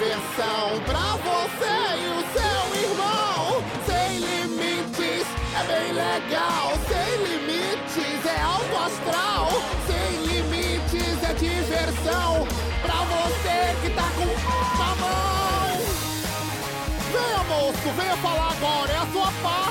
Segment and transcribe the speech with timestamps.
[0.00, 3.62] diversão pra você e o seu irmão.
[3.84, 6.72] Sem limites é bem legal.
[6.88, 9.50] Sem limites é alto astral.
[9.86, 12.48] Sem limites é diversão
[12.80, 15.76] pra você que tá com mamão.
[17.12, 19.69] Venha, moço, venha falar agora, é a sua parte.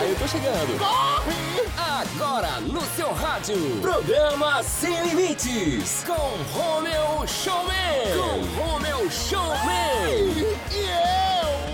[0.00, 0.78] Tá, eu tô chegando.
[0.78, 1.68] Corre!
[1.76, 7.74] Agora no seu rádio, programa Sem Limites, com Romeu Showman.
[8.16, 10.56] Com Romeu Showman.
[10.70, 10.86] E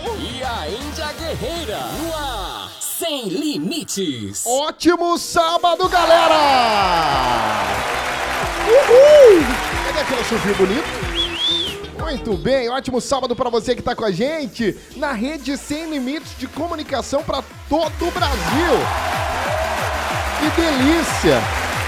[0.05, 0.17] eu?
[0.19, 4.45] E a Índia Guerreira, no ar, Sem Limites.
[4.45, 6.35] Ótimo sábado, galera!
[8.67, 9.45] Uhul!
[9.87, 11.06] Cadê aquele chuvinho bonito?
[12.07, 16.39] Muito bem, ótimo sábado para você que tá com a gente na rede Sem Limites
[16.39, 18.77] de Comunicação para todo o Brasil.
[20.39, 21.41] Que delícia!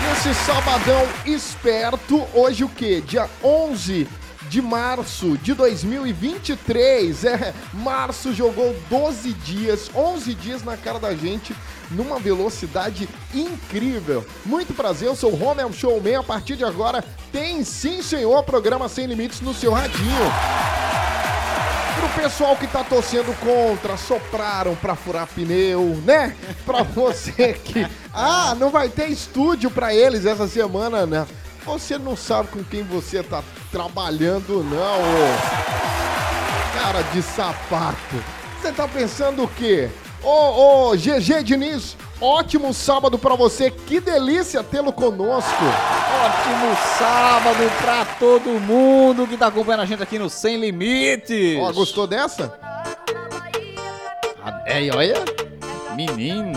[0.02, 3.00] Nesse sabadão esperto, hoje o que?
[3.02, 4.08] Dia 11
[4.48, 7.24] de março de 2023.
[7.24, 11.54] É, março jogou 12 dias, 11 dias na cara da gente,
[11.90, 14.24] numa velocidade incrível.
[14.44, 16.16] Muito prazer, eu sou o Romel Showman.
[16.16, 20.32] A partir de agora, tem sim, senhor, programa Sem Limites no seu radinho.
[21.98, 26.34] Pro pessoal que tá torcendo contra, sopraram pra furar pneu, né?
[26.64, 27.86] Pra você que.
[28.20, 31.24] Ah, não vai ter estúdio pra eles essa semana, né?
[31.68, 35.28] Você não sabe com quem você tá trabalhando, não, ô.
[36.72, 38.24] Cara de sapato.
[38.58, 39.90] Você tá pensando o quê?
[40.22, 43.70] Ô, ô, GG Diniz, ótimo sábado pra você.
[43.70, 45.64] Que delícia tê-lo conosco.
[46.24, 51.58] Ótimo sábado pra todo mundo que tá acompanhando a gente aqui no Sem Limites.
[51.60, 52.58] Ó, gostou dessa?
[54.64, 55.16] É, olha.
[55.94, 56.52] Menino,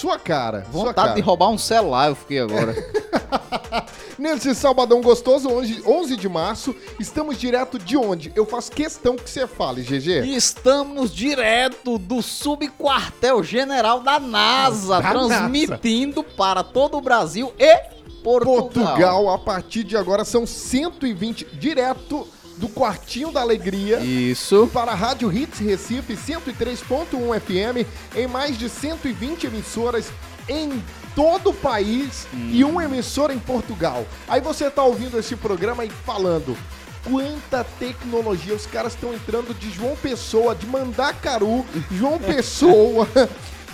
[0.00, 0.62] Sua cara.
[0.62, 1.14] sua vontade cara.
[1.14, 2.74] de roubar um celular eu fiquei agora.
[4.18, 8.32] Nesse sabadão gostoso, 11 11 de março, estamos direto de onde?
[8.34, 10.26] Eu faço questão que você fale, GG.
[10.34, 17.76] Estamos direto do subquartel general da NASA, Da transmitindo para todo o Brasil e
[18.22, 18.70] Portugal.
[18.70, 22.26] Portugal, a partir de agora, são 120, direto
[22.60, 23.98] do Quartinho da Alegria.
[24.00, 24.68] Isso.
[24.72, 30.12] Para a Rádio Hits Recife 103.1 FM, em mais de 120 emissoras
[30.46, 30.82] em
[31.14, 34.06] todo o país e uma emissora em Portugal.
[34.28, 36.56] Aí você tá ouvindo esse programa e falando.
[37.02, 43.08] Quanta tecnologia, os caras estão entrando de João Pessoa, de Mandacaru, João Pessoa,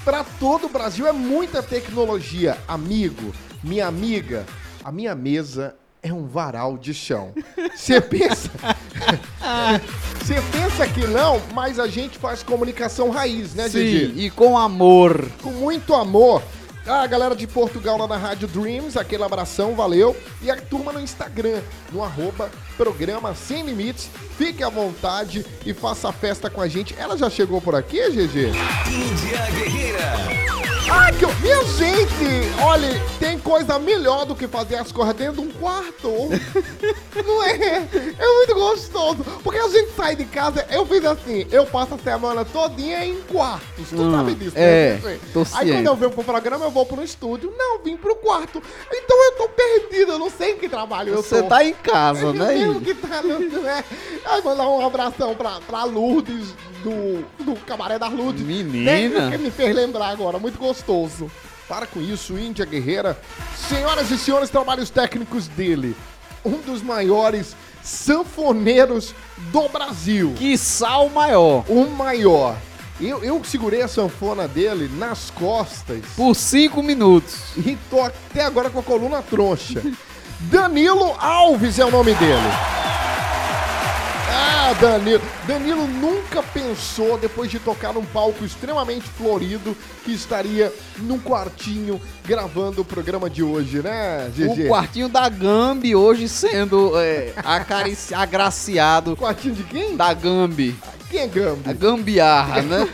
[0.05, 1.09] para todo o Brasil.
[1.09, 2.57] É muita tecnologia.
[2.69, 4.47] Amigo, minha amiga,
[4.85, 5.75] a minha mesa
[6.07, 7.35] é um varal de chão.
[7.75, 8.51] Você pensa.
[10.21, 14.12] Você pensa que não, mas a gente faz comunicação raiz, né, Sim, Gigi?
[14.17, 15.25] e com amor.
[15.43, 16.43] Com muito amor.
[16.87, 20.17] A galera de Portugal lá na Rádio Dreams, aquele abração, valeu.
[20.41, 21.61] E a turma no Instagram,
[21.93, 24.09] no arroba programa Sem Limites.
[24.39, 26.95] Fique à vontade e faça a festa com a gente.
[26.97, 28.53] Ela já chegou por aqui, GG?
[28.87, 30.76] Índia Guerreira.
[30.91, 31.27] Ah, que.
[31.42, 32.60] Minha gente!
[32.62, 32.88] Olha,
[33.18, 36.10] tem coisa melhor do que fazer as coisas dentro de um quarto.
[37.27, 37.54] Não é?
[38.18, 39.24] É muito gostoso.
[39.42, 43.21] Porque a gente sai de casa, eu fiz assim, eu passo a semana todinha em
[43.22, 43.88] quartos.
[43.91, 45.18] Tu Hum, sabe disso, é, né?
[45.33, 45.72] Tô Aí ciente.
[45.72, 47.53] quando eu venho pro programa, eu vou pro estúdio.
[47.56, 48.62] Não, vim pro quarto.
[48.92, 51.48] Então eu tô perdido, eu não sei em que trabalho eu Você tô.
[51.48, 52.54] tá em casa, Eu né?
[52.54, 52.80] o Índio?
[52.80, 53.84] que tá, não, não é?
[54.24, 56.54] Aí mandar um abração pra, pra Lourdes,
[56.86, 58.42] do, do Cabaré das Lourdes.
[58.42, 59.30] Menina.
[59.30, 61.28] Que me fez lembrar agora, muito gostoso.
[61.68, 63.21] Para com isso, Índia Guerreira.
[63.68, 65.97] Senhoras e senhores, trabalhos técnicos dele.
[66.44, 69.12] Um dos maiores sanfoneiros
[69.50, 70.33] do Brasil.
[70.36, 71.65] Que sal maior.
[71.68, 72.56] O maior.
[73.00, 77.34] Eu, eu segurei a sanfona dele nas costas Por cinco minutos.
[77.56, 79.83] e tô até agora com a coluna troncha.
[80.41, 82.77] Danilo Alves é o nome dele.
[84.38, 85.22] Ah, Danilo.
[85.47, 89.74] Danilo nunca pensou, depois de tocar num palco extremamente florido,
[90.04, 94.65] que estaria num quartinho gravando o programa de hoje, né, GG?
[94.65, 99.97] O quartinho da Gambi hoje sendo é, acarici- agraciado Quartinho de quem?
[99.97, 100.77] da Gambi.
[101.10, 101.71] Quem é Gambi?
[101.71, 102.88] A gambiarra, né?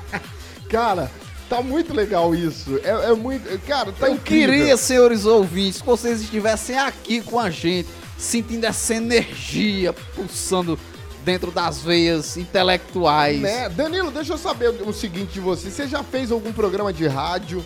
[0.68, 1.10] Cara,
[1.48, 2.78] tá muito legal isso.
[2.84, 3.48] É, é muito.
[3.66, 4.50] Cara, tá Eu incrível.
[4.54, 7.88] queria, senhores ouvintes, que vocês estivessem aqui com a gente,
[8.18, 10.78] sentindo essa energia pulsando
[11.24, 13.40] dentro das veias intelectuais.
[13.40, 13.68] Né?
[13.68, 15.70] Danilo, deixa eu saber o seguinte de você.
[15.70, 17.64] Você já fez algum programa de rádio?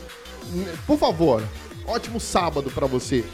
[0.86, 1.42] Por favor,
[1.86, 3.24] ótimo sábado pra você.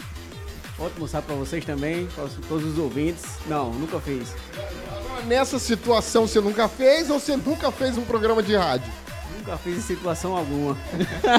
[0.78, 3.24] Ótimo sábado pra vocês também, para todos os ouvintes.
[3.46, 4.28] Não, nunca fiz.
[5.26, 8.92] Nessa situação você nunca fez ou você nunca fez um programa de rádio?
[9.38, 10.76] Nunca fiz em situação alguma.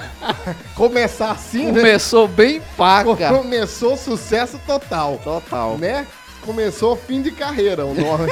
[0.75, 1.80] Começar assim, né?
[1.80, 3.30] Começou bem paca.
[3.36, 5.19] Começou sucesso total.
[5.24, 5.78] Total.
[5.78, 6.07] Né?
[6.46, 8.31] Começou fim de carreira o nome.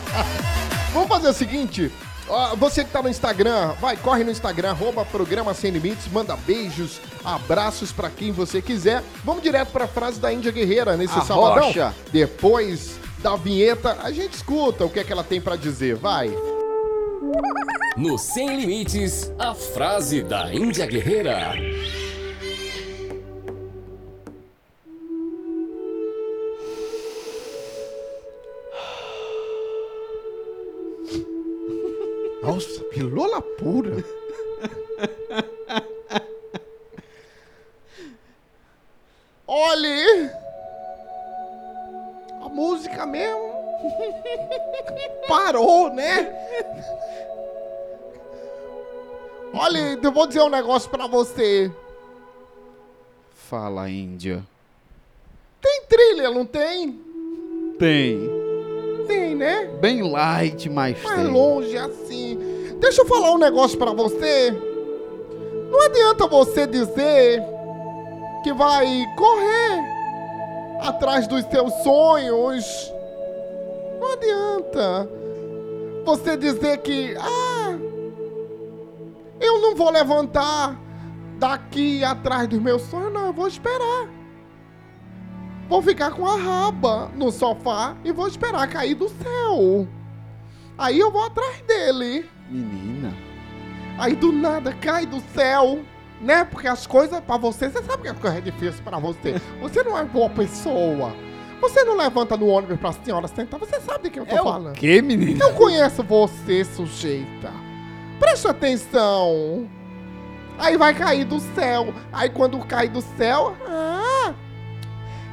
[0.92, 1.90] Vamos fazer o seguinte.
[2.58, 7.00] Você que tá no Instagram, vai, corre no Instagram, arroba programa Sem Limites, manda beijos,
[7.24, 9.02] abraços pra quem você quiser.
[9.24, 11.66] Vamos direto pra frase da Índia Guerreira nesse A sabadão.
[11.66, 11.92] rocha.
[12.12, 15.96] Depois da vinheta, a gente escuta o que é que ela tem pra dizer.
[15.96, 16.32] Vai.
[17.98, 21.52] No Sem Limites, a frase da Índia Guerreira.
[32.42, 34.02] Nossa, pilola pura.
[39.46, 40.30] Olhe!
[42.52, 43.50] Música mesmo
[45.26, 46.32] parou, né?
[49.52, 51.70] Olha, eu vou dizer um negócio pra você.
[53.34, 54.44] Fala, Índia.
[55.60, 57.00] Tem trilha, não tem?
[57.78, 58.30] Tem.
[59.06, 59.66] Tem, né?
[59.80, 61.30] Bem light, mas mais tem.
[61.30, 62.38] longe assim.
[62.78, 64.50] Deixa eu falar um negócio pra você.
[65.70, 67.42] Não adianta você dizer
[68.42, 69.99] que vai correr
[70.82, 72.92] atrás dos seus sonhos.
[74.00, 75.08] Não adianta
[76.04, 77.78] você dizer que ah,
[79.40, 80.78] eu não vou levantar
[81.38, 84.08] daqui atrás dos meus sonhos, não, eu vou esperar.
[85.68, 89.86] Vou ficar com a raba no sofá e vou esperar cair do céu.
[90.76, 92.28] Aí eu vou atrás dele.
[92.48, 93.14] Menina.
[93.96, 95.80] Aí do nada cai do céu,
[96.20, 96.44] né?
[96.44, 99.40] Porque as coisas pra você, você sabe que as coisas é difícil pra você.
[99.60, 101.12] Você não é boa pessoa.
[101.60, 103.60] Você não levanta no ônibus pra senhora sentar.
[103.60, 104.70] Você sabe de quem eu tô É falando.
[104.74, 105.44] o que, menina?
[105.44, 107.50] Eu conheço você, sujeita.
[108.18, 109.68] Preste atenção.
[110.58, 111.92] Aí vai cair do céu.
[112.12, 114.34] Aí quando cai do céu, ah,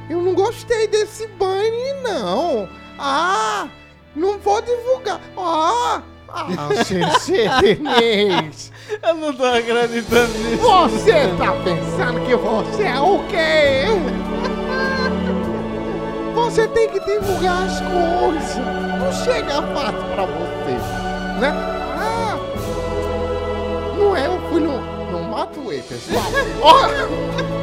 [0.08, 2.68] eu não gostei desse banho, não.
[2.98, 3.68] Ah,
[4.16, 5.20] não vou divulgar.
[5.36, 6.68] Ah, ah,
[7.60, 8.70] Denise.
[9.02, 10.62] Eu não tô acreditando nisso.
[10.62, 13.84] Você tá pensando que você é o quê?
[16.34, 18.56] Você tem que divulgar as coisas.
[18.98, 20.72] Não chega fácil pra você,
[21.40, 21.52] né?
[21.96, 22.36] Ah,
[23.98, 24.80] não é, eu fui no,
[25.10, 26.24] no Matuê, pessoal.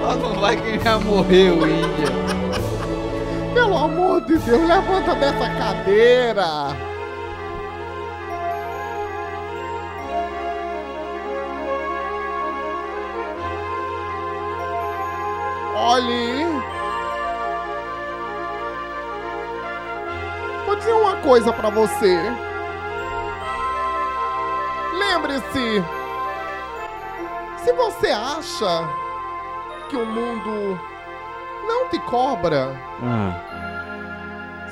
[0.00, 2.06] Só não vai quem já morreu, Índia.
[3.52, 6.87] pelo amor de Deus, levanta dessa cadeira.
[15.80, 16.44] Olhe.
[20.66, 22.18] Vou dizer uma coisa pra você.
[24.98, 25.84] Lembre-se,
[27.64, 28.88] se você acha
[29.88, 30.80] que o mundo
[31.68, 32.74] não te cobra,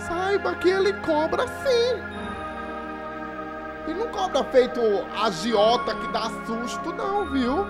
[0.08, 2.02] saiba que ele cobra sim.
[3.86, 4.80] E não cobra feito
[5.22, 7.64] agiota que dá susto, não, viu?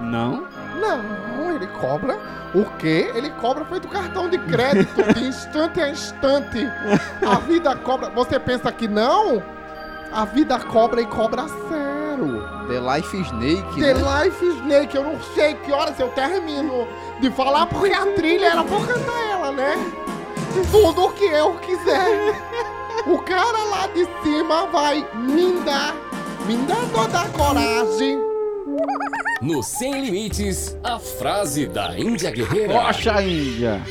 [0.00, 0.48] Não?
[0.80, 2.18] Não, ele cobra
[2.54, 3.10] o quê?
[3.14, 6.68] Ele cobra feito cartão de crédito de instante a instante.
[7.26, 8.10] A vida cobra.
[8.10, 9.42] Você pensa que não?
[10.12, 12.44] A vida cobra e cobra zero.
[12.68, 14.24] The Life Snake, The né?
[14.24, 16.86] Life Snake, eu não sei que horas eu termino
[17.20, 19.74] de falar porque a trilha era pra eu cantar ela, né?
[20.70, 22.40] Tudo o que eu quiser.
[23.06, 25.94] O cara lá de cima vai me dar,
[26.46, 28.18] me dar toda a coragem.
[29.44, 32.80] No Sem Limites, a frase da Índia Guerreira.
[32.80, 33.82] Rocha, Índia.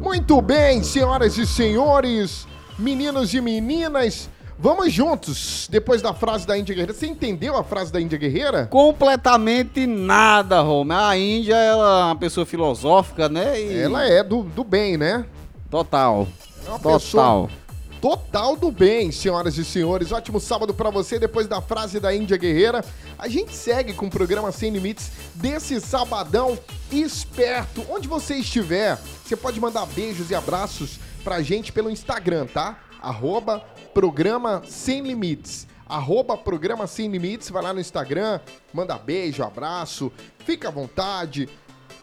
[0.00, 2.46] Muito bem, senhoras e senhores,
[2.78, 5.66] meninos e meninas, vamos juntos.
[5.68, 8.66] Depois da frase da Índia Guerreira, você entendeu a frase da Índia Guerreira?
[8.66, 10.92] Completamente nada, Rome.
[10.94, 13.60] A Índia, ela é uma pessoa filosófica, né?
[13.60, 13.76] E...
[13.76, 15.26] Ela é do, do bem, né?
[15.68, 16.28] Total.
[16.64, 17.00] É uma Total.
[17.00, 17.61] pessoa
[18.02, 20.10] total do bem, senhoras e senhores.
[20.10, 21.20] Ótimo sábado pra você.
[21.20, 22.84] Depois da frase da Índia Guerreira,
[23.16, 26.58] a gente segue com o programa Sem Limites desse sabadão
[26.90, 27.86] esperto.
[27.88, 32.76] Onde você estiver, você pode mandar beijos e abraços pra gente pelo Instagram, tá?
[33.00, 33.60] Arroba
[33.94, 35.68] Programa Sem Limites.
[35.88, 37.50] Arroba Programa Sem Limites.
[37.50, 38.40] Vai lá no Instagram,
[38.74, 40.10] manda beijo, abraço,
[40.44, 41.48] fica à vontade.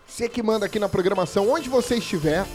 [0.08, 2.48] Você que manda aqui na programação, onde você estiver,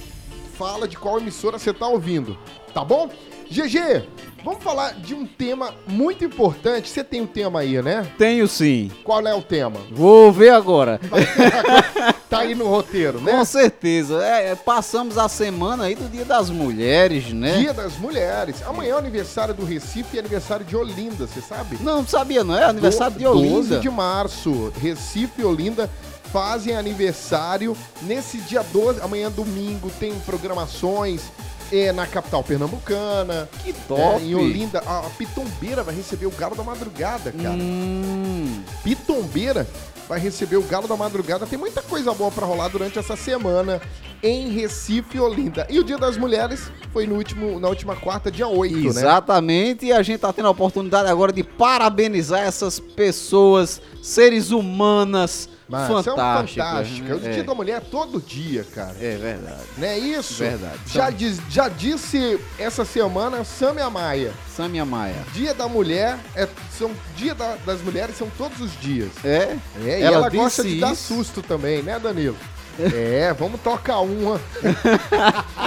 [0.57, 2.39] fala de qual emissora você tá ouvindo,
[2.75, 3.09] tá bom?
[3.49, 4.09] GG,
[4.45, 6.89] vamos falar de um tema muito importante.
[6.89, 8.07] Você tem um tema aí, né?
[8.19, 8.91] Tenho sim.
[9.05, 9.79] Qual é o tema?
[9.93, 11.01] Vou ver agora.
[12.35, 13.31] Tá aí no roteiro, né?
[13.31, 14.21] Com certeza.
[14.27, 17.59] É, é, passamos a semana aí do Dia das Mulheres, né?
[17.59, 18.61] Dia das Mulheres.
[18.67, 21.79] Amanhã é aniversário do Recife e aniversário de Olinda, você sabe?
[21.81, 22.65] Não, não sabia, não é?
[22.65, 23.79] Aniversário de 12 Olinda.
[23.79, 24.73] de março.
[24.81, 25.89] Recife e Olinda
[26.33, 29.01] fazem aniversário nesse dia 12.
[29.01, 31.31] Amanhã, domingo, tem programações
[31.73, 33.49] é, na capital pernambucana.
[33.63, 34.23] Que top.
[34.23, 37.57] É, em Olinda, a, a Pitombeira vai receber o Galo da Madrugada, cara.
[37.57, 39.67] Hum, Pitombeira
[40.09, 41.47] vai receber o Galo da Madrugada.
[41.47, 43.81] Tem muita coisa boa pra rolar durante essa semana
[44.23, 45.67] em Recife Olinda.
[45.69, 48.87] E o Dia das Mulheres foi no último, na última quarta, dia 8, né?
[48.87, 49.87] exatamente.
[49.87, 55.87] E a gente tá tendo a oportunidade agora de parabenizar essas pessoas, seres humanas Mas
[55.87, 56.67] são fantásticas.
[56.69, 57.23] fantásticas.
[57.23, 58.95] O É, Dia da Mulher é todo dia, cara.
[59.01, 59.63] é verdade.
[59.79, 60.35] Não é isso?
[60.35, 60.79] Verdade.
[60.87, 64.33] Já, diz- já disse essa semana Samia Maia.
[64.55, 65.17] Samia Maia.
[65.33, 66.47] Dia da Mulher é
[66.79, 69.11] são Dia da- das Mulheres são todos os dias.
[69.25, 69.57] É?
[69.85, 71.15] É, e Ela ela gosta de dar isso?
[71.15, 72.37] susto também, né, Danilo?
[72.79, 74.41] É, vamos tocar uma.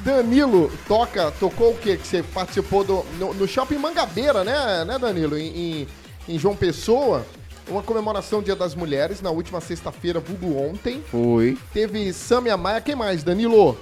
[0.00, 4.98] Danilo toca, tocou o que que você participou do no, no Shopping Mangabeira, né, né,
[4.98, 5.88] Danilo, em, em,
[6.28, 7.26] em João Pessoa,
[7.70, 11.02] uma comemoração Dia das Mulheres na última sexta-feira, vulgo ontem.
[11.10, 11.56] Foi.
[11.72, 13.76] Teve Samia Maia, quem mais, Danilo?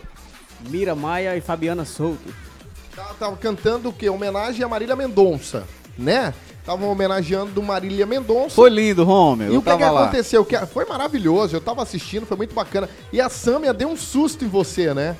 [0.69, 2.33] Mira Maia e Fabiana Souto.
[2.95, 4.09] Tava, tava cantando o quê?
[4.09, 5.65] Homenagem a Marília Mendonça,
[5.99, 6.33] né?
[6.61, 8.55] Estavam homenageando Marília Mendonça.
[8.57, 9.51] Foi lindo, Romeu.
[9.51, 10.03] E eu o que, que tava lá.
[10.05, 10.45] aconteceu?
[10.45, 12.89] Que foi maravilhoso, eu tava assistindo, foi muito bacana.
[13.13, 15.17] E a Samia deu um susto em você, né?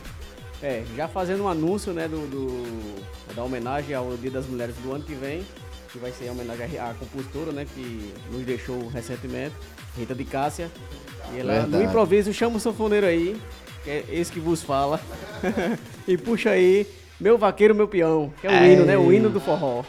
[0.63, 4.93] É, já fazendo um anúncio, né, do, do- da homenagem ao Dia das Mulheres do
[4.93, 5.47] ano que vem,
[5.97, 9.55] que vai ser a homenagem à, à compositora, né, que nos deixou recentemente,
[9.97, 10.71] Rita de Cássia.
[11.33, 11.73] E ela, Verdade.
[11.73, 13.41] no improviso, chama o sanfoneiro aí,
[13.83, 15.01] que é esse que vos fala,
[16.07, 16.87] e puxa aí,
[17.19, 19.83] meu vaqueiro, meu peão, que é o hino, né, o hino do forró.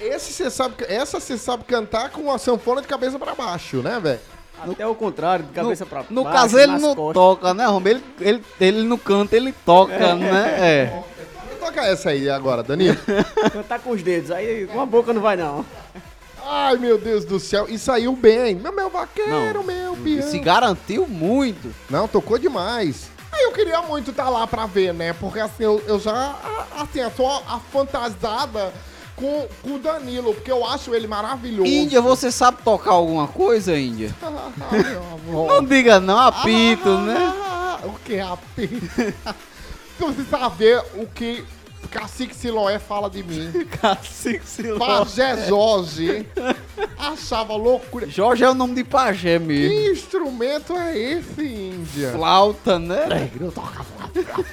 [0.00, 3.98] Esse você sabe, essa você sabe cantar com a sanfona de cabeça pra baixo, né,
[4.00, 4.20] velho?
[4.56, 7.14] Até o contrário, de cabeça no, pra No baixo, caso, ele nas não costas.
[7.14, 7.92] toca, né, Romeu?
[7.92, 10.56] Ele, ele, ele não canta, ele toca, né?
[10.58, 11.02] É.
[11.74, 12.96] Toca essa aí agora, Danilo.
[13.52, 15.64] Cantar com os dedos, aí com a boca não vai não.
[16.46, 17.66] Ai, meu Deus do céu.
[17.68, 18.54] E saiu bem.
[18.54, 20.30] Meu, meu vaqueiro, Não, meu E peão.
[20.30, 21.74] se garantiu muito.
[21.90, 23.08] Não, tocou demais.
[23.32, 25.12] Aí eu queria muito estar lá pra ver, né?
[25.14, 28.72] Porque assim, eu, eu já, a- assim, eu sou a fantasada
[29.16, 31.66] com, com o Danilo, porque eu acho ele maravilhoso.
[31.68, 34.14] Índia, você sabe tocar alguma coisa, Índia?
[34.22, 35.48] Ah, meu amor.
[35.48, 36.98] Não diga não, apito, Ah,
[37.80, 37.88] né?
[37.88, 38.86] O que é apito?
[39.98, 41.44] Você saber o que
[41.90, 43.50] Cacique Siloé fala de mim.
[43.80, 44.78] Cacique Siló.
[44.78, 46.26] Pajé Jorge
[46.98, 48.08] achava loucura.
[48.08, 49.92] Jorge é o nome de pajé Que mesmo.
[49.92, 52.12] instrumento é esse, Índia?
[52.12, 53.30] Flauta, né?
[53.40, 54.44] Eu tocava flauta.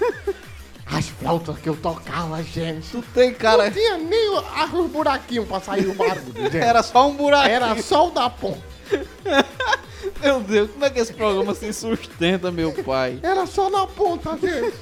[0.86, 2.90] As flautas que eu tocava, gente.
[2.92, 3.66] Tu tem cara.
[3.66, 6.58] Não tinha nem os buraquinhos pra sair o barulho, gente.
[6.58, 7.48] Era só um buraco.
[7.48, 8.62] Era só o da ponta.
[10.22, 13.20] Meu Deus, como é que esse programa se sustenta, meu pai?
[13.22, 14.74] Era só na ponta, gente.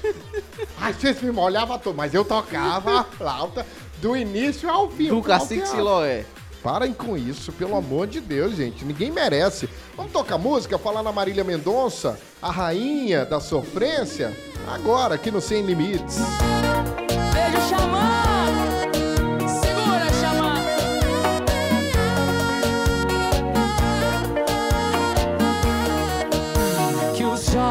[0.80, 3.66] Às vezes me molhava todo, mas eu tocava a flauta
[4.02, 5.10] do início ao fim.
[5.10, 5.68] Do o Cacique.
[5.68, 6.26] Siloé.
[6.62, 8.84] Parem com isso, pelo amor de Deus, gente.
[8.84, 9.70] Ninguém merece.
[9.96, 14.36] Vamos tocar música, falar na Marília Mendonça, a rainha da sofrência,
[14.68, 16.18] agora aqui no Sem Limites.
[17.34, 18.29] Beijo xamã,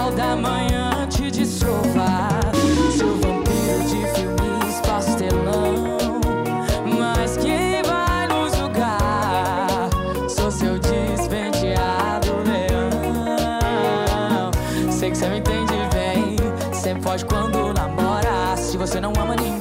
[0.08, 2.28] sol da manhã te destrova,
[2.96, 5.98] seu vampiro de filmes pastelão.
[6.98, 9.88] Mas quem vai nos julgar?
[10.28, 12.90] Sou seu despenteado leão.
[14.90, 16.36] Sei que você me entende bem,
[16.72, 18.56] sempre foge quando namora.
[18.56, 19.57] Se você não ama ninguém,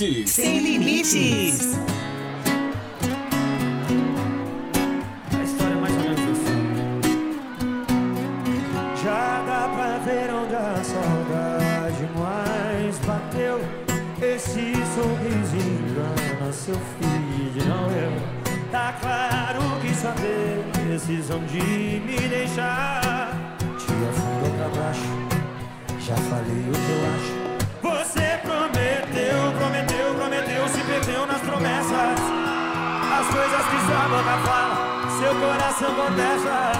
[0.00, 0.30] Limites.
[0.32, 1.78] Sem limites.
[5.32, 6.62] A história é mais ou menos assim.
[9.04, 13.60] Já dá pra ver onde a saudade mais bateu.
[14.20, 18.12] Esse sorrisinho engana seu filho, não eu.
[18.72, 20.12] Tá claro que sua
[20.88, 25.06] decisão de me deixar te afundou pra baixo.
[26.00, 27.43] Já falei o que eu acho.
[31.04, 32.18] Perdeu nas promessas.
[33.18, 34.74] As coisas que sua boca fala,
[35.18, 36.72] seu coração contesta.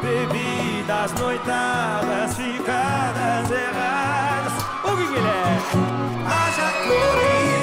[0.00, 4.52] Bebidas, noitadas, ficadas erradas.
[4.84, 5.58] O que é?
[6.28, 7.57] Haja colírio,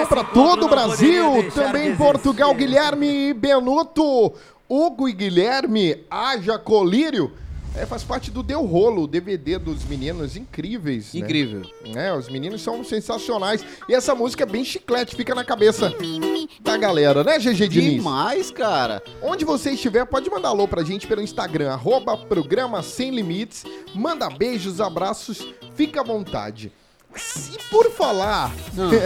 [0.00, 1.50] Esse para todo o Brasil.
[1.52, 2.66] Também em Portugal, existir.
[2.66, 4.32] Guilherme Benuto.
[4.68, 7.32] Hugo e Guilherme, haja colírio.
[7.76, 11.12] É, faz parte do Deu Rolo, o DVD dos meninos incríveis.
[11.12, 11.20] né?
[11.20, 11.62] Incrível.
[11.94, 13.64] É, os meninos são sensacionais.
[13.88, 15.92] E essa música é bem chiclete, fica na cabeça
[16.60, 17.94] da galera, né, GG Diniz?
[17.94, 19.02] Demais, cara.
[19.20, 23.64] Onde você estiver, pode mandar alô pra gente pelo Instagram, arroba programa Sem Limites.
[23.92, 26.72] Manda beijos, abraços, fica à vontade.
[27.16, 28.52] E por falar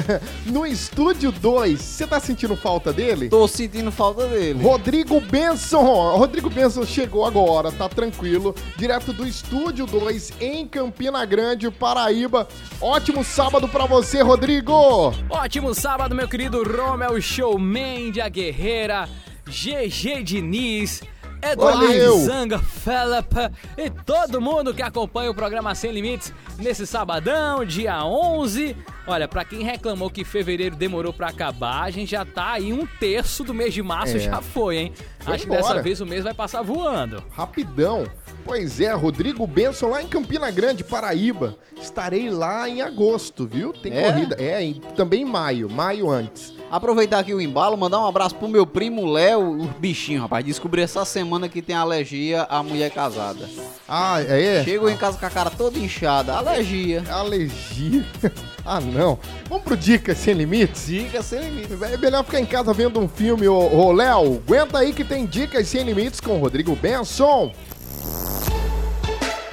[0.47, 3.29] no Estúdio 2, você tá sentindo falta dele?
[3.29, 4.63] Tô sentindo falta dele.
[4.63, 11.71] Rodrigo Benson, Rodrigo Benson chegou agora, tá tranquilo, direto do Estúdio 2 em Campina Grande,
[11.71, 12.49] Paraíba.
[12.81, 15.13] Ótimo sábado pra você, Rodrigo!
[15.29, 19.09] Ótimo sábado, meu querido Romel Showman de a Guerreira,
[19.47, 21.03] GG Diniz,
[21.43, 22.19] Eduardo.
[22.25, 28.77] Zanga, Felipe e todo mundo que acompanha o programa Sem Limites nesse sabadão, dia 11.
[29.07, 32.85] Olha, pra quem reclamou que fevereiro demorou pra acabar, a gente já tá aí um
[33.01, 34.21] terço do mês de março É.
[34.21, 34.93] já foi, hein?
[35.21, 35.63] Foi Acho que embora.
[35.75, 37.23] dessa vez o mês vai passar voando.
[37.31, 38.05] Rapidão.
[38.45, 41.57] Pois é, Rodrigo Benson lá em Campina Grande, Paraíba.
[41.81, 43.73] Estarei lá em agosto, viu?
[43.73, 44.11] Tem É?
[44.13, 44.37] corrida.
[44.39, 46.55] É, em- também em maio, maio antes.
[46.71, 50.45] Aproveitar aqui o embalo, mandar um abraço pro meu primo Léo, o bichinho, rapaz.
[50.45, 53.49] Descobri essa semana que tem alergia à mulher casada.
[53.89, 54.63] Ah, é?
[54.65, 56.35] Chegou em casa com a cara toda inchada.
[56.35, 57.03] Alergia.
[57.11, 58.05] Alergia.
[58.67, 59.19] ah, não.
[59.49, 60.87] Vamos pro Dicas Sem Limites?
[60.87, 61.73] Dica sem limite.
[61.85, 64.43] É melhor ficar em casa vendo um filme, ô, ô Léo.
[64.47, 67.51] Aguenta aí que tem Dicas Sem Limites com o Rodrigo Benson.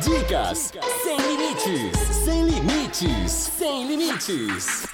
[0.01, 4.85] Dicas sem limites, sem limites, sem limites.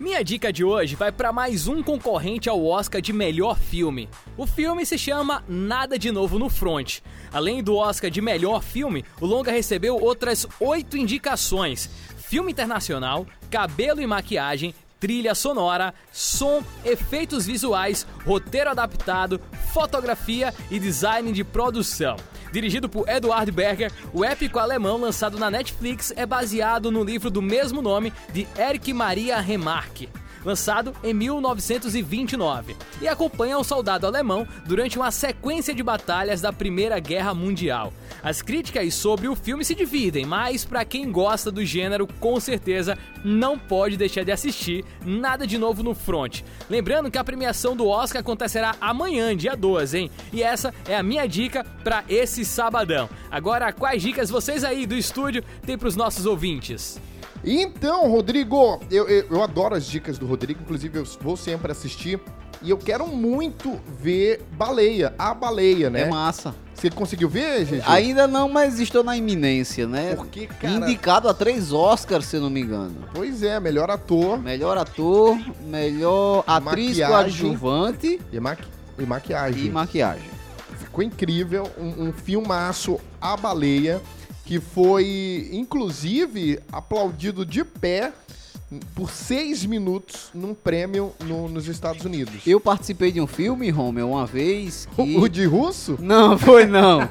[0.00, 4.08] Minha dica de hoje vai para mais um concorrente ao Oscar de melhor filme.
[4.34, 7.00] O filme se chama Nada de Novo no Front.
[7.30, 14.00] Além do Oscar de melhor filme, o longa recebeu outras oito indicações: filme internacional, cabelo
[14.00, 19.38] e maquiagem, trilha sonora, som, efeitos visuais, roteiro adaptado,
[19.70, 22.16] fotografia e design de produção.
[22.52, 27.40] Dirigido por Eduard Berger, o épico alemão lançado na Netflix é baseado no livro do
[27.40, 30.08] mesmo nome de Erich Maria Remarque.
[30.44, 36.98] Lançado em 1929, e acompanha um soldado alemão durante uma sequência de batalhas da Primeira
[36.98, 37.92] Guerra Mundial.
[38.22, 42.96] As críticas sobre o filme se dividem, mas para quem gosta do gênero, com certeza
[43.24, 46.42] não pode deixar de assistir Nada de Novo no Front.
[46.68, 50.10] Lembrando que a premiação do Oscar acontecerá amanhã, dia 12, hein?
[50.32, 53.08] E essa é a minha dica para esse sabadão.
[53.30, 57.00] Agora, quais dicas vocês aí do estúdio têm para os nossos ouvintes?
[57.44, 62.20] Então, Rodrigo, eu, eu, eu adoro as dicas do Rodrigo, inclusive eu vou sempre assistir.
[62.62, 66.02] E eu quero muito ver Baleia, a Baleia, né?
[66.02, 66.54] É massa.
[66.74, 67.84] Você conseguiu ver, gente?
[67.86, 70.14] Ainda não, mas estou na iminência, né?
[70.14, 70.74] Porque, cara...
[70.74, 72.96] Indicado a três Oscars, se não me engano.
[73.14, 77.08] Pois é, melhor ator Melhor ator, melhor atriz Maquiagem.
[77.10, 78.64] coadjuvante e, maqui...
[78.98, 79.66] e maquiagem.
[79.66, 80.30] e maquiagem.
[80.78, 84.02] Ficou incrível, um, um filmaço A Baleia,
[84.50, 88.12] que foi, inclusive, aplaudido de pé
[88.96, 92.42] por seis minutos num prêmio no- nos Estados Unidos.
[92.44, 95.16] Eu participei de um filme, Romeu, uma vez que...
[95.16, 95.96] O, de russo?
[96.00, 97.08] Não, foi não.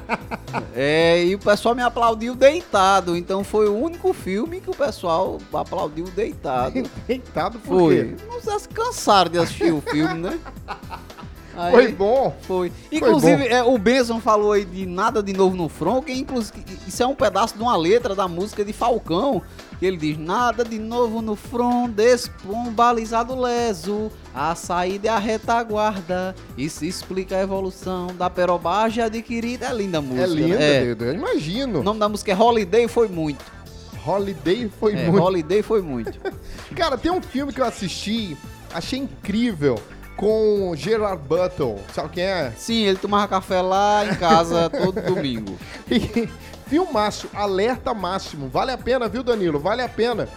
[0.74, 5.38] É, e o pessoal me aplaudiu deitado, então foi o único filme que o pessoal
[5.52, 6.82] aplaudiu deitado.
[7.06, 8.14] Deitado por Foi.
[8.16, 8.24] quê?
[8.44, 10.38] Não se cansaram de assistir o filme, né?
[11.60, 12.34] Aí- Foi bom.
[12.42, 12.72] Foi.
[12.90, 13.54] Inclusive, bom.
[13.54, 17.06] é, o Benson falou aí de nada de novo no front, que inclusive isso é
[17.06, 19.42] um pedaço de uma letra da música de Falcão,
[19.78, 26.34] que ele diz: Nada de novo no front, despombalizado leso, a saída é a retaguarda,
[26.56, 29.66] isso explica a evolução da perobagem adquirida.
[29.66, 30.22] É linda a música.
[30.22, 30.80] É linda, né?
[30.84, 31.80] Dedo, eu imagino.
[31.80, 33.44] O nome da música é Holiday Foi Muito.
[34.06, 35.22] Holiday foi É, muito.
[35.22, 36.18] Holiday Foi Muito.
[36.74, 38.34] Cara, tem um filme que eu assisti,
[38.72, 39.78] achei incrível,
[40.20, 41.78] com Gerard Butler.
[41.94, 42.52] Sabe quem é?
[42.54, 45.56] Sim, ele tomava café lá em casa todo domingo.
[46.66, 48.46] Filmaço, alerta máximo.
[48.46, 49.58] Vale a pena, viu, Danilo?
[49.58, 50.28] Vale a pena.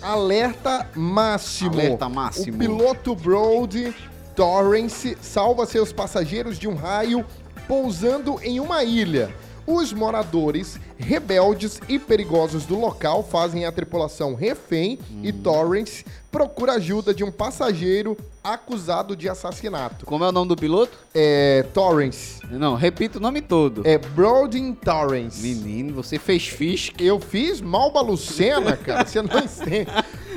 [0.00, 1.72] Alerta máximo.
[1.72, 2.54] Alerta máximo.
[2.54, 3.92] O piloto Brody
[4.36, 7.26] Torrance salva seus passageiros de um raio
[7.66, 9.34] pousando em uma ilha.
[9.66, 15.42] Os moradores rebeldes e perigosos do local fazem a tripulação refém e Hum.
[15.42, 20.04] Torrance procura ajuda de um passageiro acusado de assassinato.
[20.06, 20.96] Como é o nome do piloto?
[21.14, 22.40] É Torrance.
[22.50, 23.82] Não, repita o nome todo.
[23.86, 25.42] É Brody Torrance.
[25.42, 26.92] Menino, você fez fish.
[26.98, 29.04] Eu fiz Malba Lucena, cara.
[29.06, 29.86] Você não entende.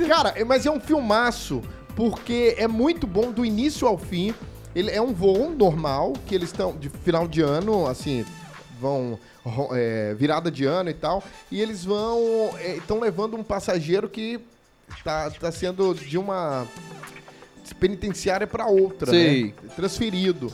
[0.06, 1.62] Cara, mas é um filmaço,
[1.96, 4.34] porque é muito bom do início ao fim.
[4.74, 8.24] Ele é um voo normal, que eles estão de final de ano, assim,
[8.80, 9.18] vão
[9.72, 11.22] é, virada de ano e tal.
[11.50, 12.50] E eles vão.
[12.76, 14.40] estão levando um passageiro que
[15.04, 16.66] tá, tá sendo de uma
[17.78, 19.44] penitenciária para outra, Sei.
[19.62, 19.70] né?
[19.74, 20.52] Transferido.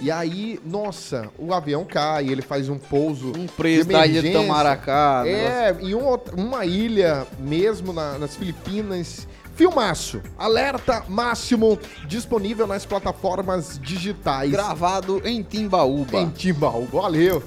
[0.00, 3.32] E aí, nossa, o avião cai, ele faz um pouso.
[3.38, 4.32] Um preso de da ilha de.
[4.32, 5.22] Tamaracá.
[5.24, 9.26] negócio- É, e um uma ilha mesmo na- nas Filipinas.
[9.54, 14.50] Filmaço, alerta máximo, disponível nas plataformas digitais.
[14.50, 16.18] Gravado em Timbaúba.
[16.18, 17.42] Em Timbaúba, valeu.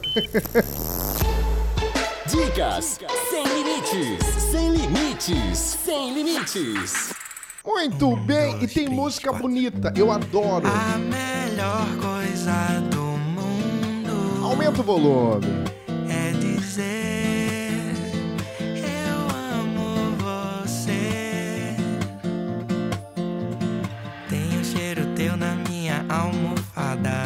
[2.26, 7.14] Dicas sem limites, sem limites, sem limites.
[7.66, 10.66] Muito bem, e tem música bonita, eu adoro.
[10.68, 15.46] A melhor coisa do mundo Aumenta o volume.
[16.10, 17.27] é dizer
[26.10, 27.24] almofada.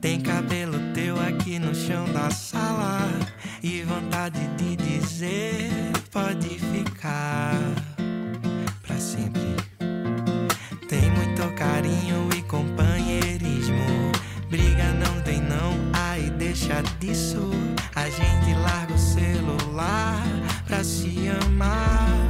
[0.00, 3.00] Tem cabelo teu aqui no chão da sala.
[3.62, 5.70] E vontade de dizer:
[6.10, 7.54] pode ficar
[8.82, 9.56] pra sempre.
[10.88, 14.12] Tem muito carinho e companheirismo.
[14.48, 17.50] Briga não tem não, ai deixa disso.
[17.94, 20.22] A gente larga o celular
[20.66, 22.27] pra se amar.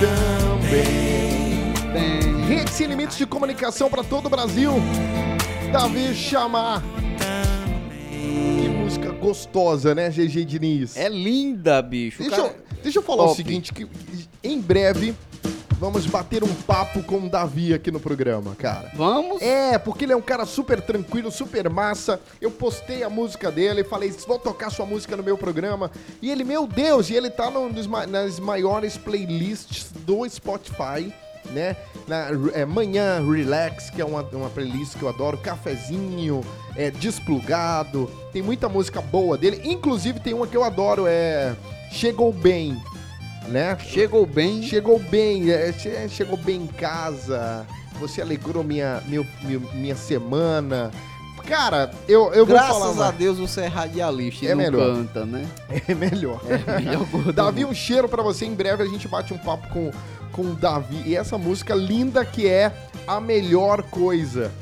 [0.00, 1.72] Também.
[2.46, 4.72] Rede Sem Limites de Comunicação para todo o Brasil.
[5.72, 6.82] Davi Chamar.
[8.10, 10.96] Que música gostosa, né, GG Diniz?
[10.96, 12.18] É linda, bicho.
[12.22, 13.36] Deixa, Cara, eu, deixa eu falar o top.
[13.36, 13.86] seguinte, que
[14.42, 15.14] em breve
[15.78, 18.90] vamos bater um papo com o Davi aqui no programa, cara.
[18.94, 19.40] Vamos?
[19.40, 22.20] É, porque ele é um cara super tranquilo, super massa.
[22.40, 25.90] Eu postei a música dele, falei, vou tocar sua música no meu programa.
[26.20, 31.12] E ele, meu Deus, e ele tá dos ma- nas maiores playlists do Spotify,
[31.50, 31.76] né?
[32.06, 35.38] Na é, Manhã Relax, que é uma, uma playlist que eu adoro.
[35.38, 36.42] Cafezinho,
[36.76, 38.10] é, Desplugado.
[38.32, 39.60] Tem muita música boa dele.
[39.64, 41.54] Inclusive tem uma que eu adoro, é
[41.90, 42.76] Chegou Bem,
[43.48, 43.76] né?
[43.80, 44.62] Chegou bem.
[44.62, 47.66] Chegou bem, é, che- chegou bem em casa.
[48.00, 50.90] Você alegrou minha, meu, meu- minha semana.
[51.46, 52.78] Cara, eu, eu vou falar.
[52.78, 54.94] Graças a Deus você é radialista e É não melhor.
[54.94, 55.46] canta, né?
[55.88, 56.40] É melhor.
[56.44, 57.32] melhor gordo.
[57.34, 58.44] Davi, um cheiro pra você.
[58.44, 59.90] Em breve a gente bate um papo com,
[60.30, 61.02] com o Davi.
[61.06, 62.70] E essa música linda que é
[63.06, 64.52] A Melhor Coisa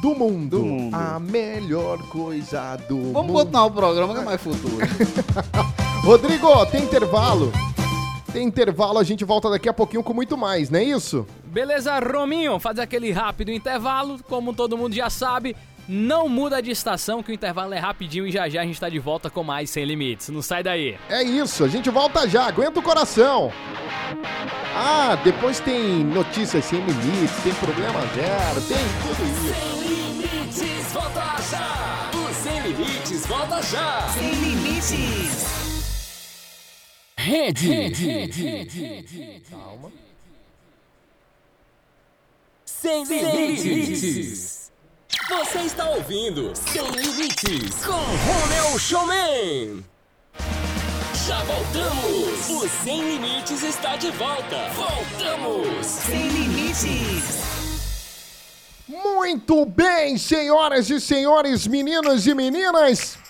[0.00, 0.58] do Mundo.
[0.58, 0.96] Do mundo.
[0.96, 3.32] A melhor coisa do Vamos mundo.
[3.34, 4.78] continuar o programa que é mais futuro.
[6.02, 7.52] Rodrigo, tem intervalo?
[8.32, 11.26] Tem intervalo, a gente volta daqui a pouquinho com muito mais, não é isso?
[11.44, 12.58] Beleza, Rominho?
[12.58, 14.18] Fazer aquele rápido intervalo.
[14.26, 15.54] Como todo mundo já sabe,
[15.86, 18.88] não muda de estação, que o intervalo é rapidinho e já já a gente tá
[18.88, 20.30] de volta com mais Sem Limites.
[20.30, 20.96] Não sai daí.
[21.10, 23.52] É isso, a gente volta já, aguenta o coração.
[24.74, 29.54] Ah, depois tem notícias sem limites, tem problema zero, tem tudo isso.
[29.82, 32.10] Sem limites, volta já!
[32.14, 34.08] O Sem Limites, volta já!
[34.14, 35.61] Sem limites.
[37.22, 37.92] Rede.
[39.48, 39.92] Calma.
[42.64, 44.72] Sem limites.
[45.28, 49.84] Você está ouvindo Sem Limites com Romeu Showman.
[51.24, 52.50] Já voltamos.
[52.50, 54.68] O Sem Limites está de volta.
[54.70, 55.86] Voltamos.
[55.86, 57.40] Sem limites.
[58.88, 63.21] Muito bem, senhoras e senhores, meninos e meninas.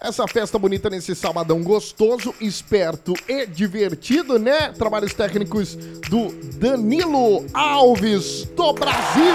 [0.00, 4.72] Essa festa bonita nesse sabadão gostoso, esperto e divertido, né?
[4.72, 5.74] Trabalhos técnicos
[6.08, 9.34] do Danilo Alves do Brasil.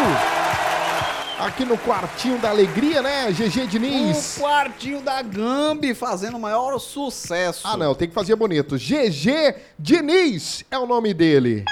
[1.38, 3.30] Aqui no Quartinho da Alegria, né?
[3.34, 4.38] GG Diniz.
[4.38, 7.68] o quartinho da Gambi fazendo o maior sucesso.
[7.68, 8.78] Ah, não, tem que fazer bonito.
[8.78, 11.66] GG Diniz é o nome dele.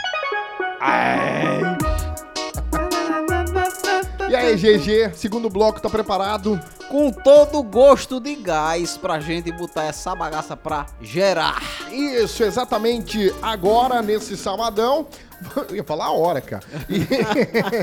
[4.29, 6.59] E aí, GG, segundo bloco, tá preparado?
[6.91, 11.63] Com todo gosto de gás pra gente botar essa bagaça pra gerar.
[11.89, 15.07] Isso, exatamente agora, nesse sabadão.
[15.69, 16.65] Eu ia falar a hora, cara.
[16.89, 17.07] E,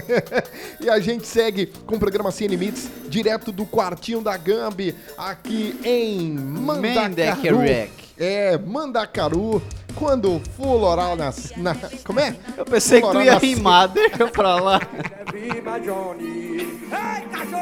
[0.84, 5.80] e a gente segue com o programa Sem Limites, direto do quartinho da Gambi, aqui
[5.82, 7.56] em Mandacaru.
[7.56, 7.90] Mandacaru.
[8.18, 9.62] É, Mandacaru,
[9.94, 11.74] quando full oral na, na...
[12.04, 12.36] Como é?
[12.56, 14.80] Eu pensei que tu ia rimar, deixa pra lá.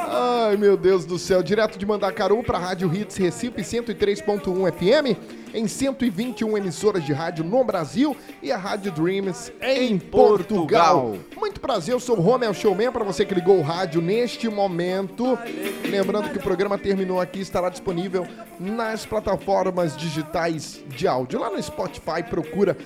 [0.08, 1.42] Ai, meu Deus do céu.
[1.42, 5.18] Direto de Mandacaru para Rádio Hits Recife 103.1 FM,
[5.54, 11.00] em 121 emissoras de rádio no Brasil e a Rádio Dreams em, Em Portugal.
[11.00, 11.16] Portugal.
[11.36, 15.38] Muito prazer, eu sou o Romel Showman, para você que ligou o rádio neste momento.
[15.84, 18.26] Lembrando que o programa terminou aqui, estará disponível
[18.60, 21.40] nas plataformas digitais de áudio.
[21.40, 22.76] Lá no Spotify, procura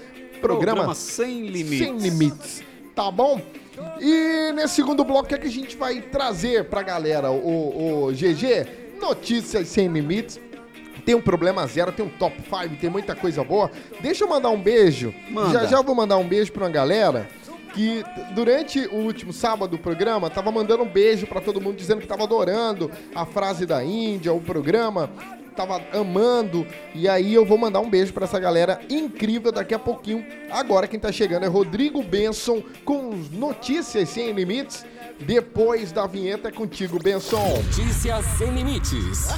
[0.40, 1.78] programa, Programa Sem Limites.
[1.78, 2.62] sem limites,
[2.94, 3.40] tá bom?
[4.00, 8.06] E nesse segundo bloco, o que, é que a gente vai trazer pra galera, o,
[8.06, 8.98] o GG?
[9.00, 10.40] Notícias sem limites.
[11.04, 13.70] Tem um problema zero, tem um top 5, tem muita coisa boa.
[14.00, 15.14] Deixa eu mandar um beijo.
[15.30, 15.60] Manda.
[15.60, 17.26] Já já vou mandar um beijo pra uma galera
[17.72, 22.00] que durante o último sábado do programa tava mandando um beijo pra todo mundo dizendo
[22.00, 25.10] que tava adorando a frase da Índia, o programa.
[25.54, 26.66] Tava amando.
[26.94, 30.24] E aí eu vou mandar um beijo pra essa galera incrível daqui a pouquinho.
[30.50, 34.84] Agora quem tá chegando é Rodrigo Benson com Notícias Sem Limites.
[35.20, 37.58] Depois da vinheta é contigo, Benson.
[37.58, 39.28] Notícias sem limites.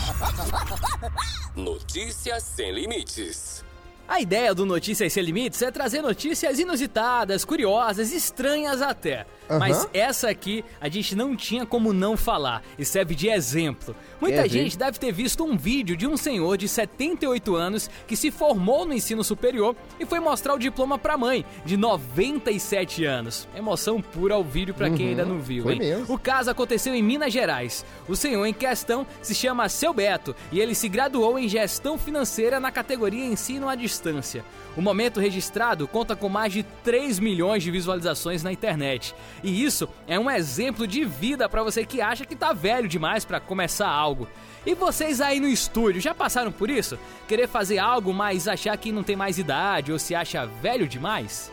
[1.56, 3.64] Notícias sem limites.
[4.06, 9.26] A ideia do Notícias Sem Limites é trazer notícias inusitadas, curiosas, estranhas até.
[9.58, 13.94] Mas essa aqui a gente não tinha como não falar e serve de exemplo.
[14.20, 14.48] Muita ver?
[14.48, 18.84] gente deve ter visto um vídeo de um senhor de 78 anos que se formou
[18.86, 23.48] no ensino superior e foi mostrar o diploma pra mãe, de 97 anos.
[23.56, 25.62] Emoção pura ao vídeo pra quem ainda não viu, Uhum.
[25.64, 25.78] foi hein?
[25.78, 26.14] mesmo.
[26.14, 27.84] O caso aconteceu em Minas Gerais.
[28.08, 32.58] O senhor em questão se chama Seu Beto e ele se graduou em gestão financeira
[32.60, 34.44] na categoria Ensino à Distância.
[34.76, 39.14] O momento registrado conta com mais de 3 milhões de visualizações na internet.
[39.42, 43.24] E isso é um exemplo de vida para você que acha que tá velho demais
[43.24, 44.26] para começar algo.
[44.64, 46.98] E vocês aí no estúdio já passaram por isso?
[47.28, 51.52] Querer fazer algo, mas achar que não tem mais idade ou se acha velho demais?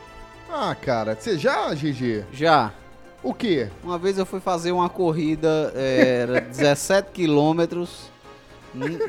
[0.49, 2.23] Ah, cara, você já, GG?
[2.31, 2.71] Já.
[3.21, 3.69] O quê?
[3.83, 8.09] Uma vez eu fui fazer uma corrida, eh, era 17 quilômetros.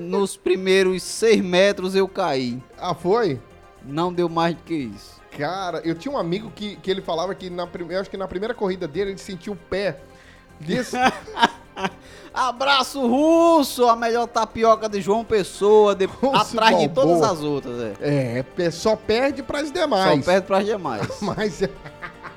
[0.00, 2.58] Nos primeiros 6 metros eu caí.
[2.76, 3.38] Ah, foi?
[3.84, 5.20] Não deu mais do que isso.
[5.36, 8.26] Cara, eu tinha um amigo que, que ele falava que na, eu acho que na
[8.28, 10.00] primeira corrida dele ele sentiu o pé
[10.58, 10.96] desse.
[12.32, 18.44] Abraço russo, a melhor tapioca de João Pessoa, de- atrás de todas as outras, é.
[18.58, 20.24] é, só perde pras demais.
[20.24, 21.08] Só perde pras demais.
[21.20, 21.70] Mas é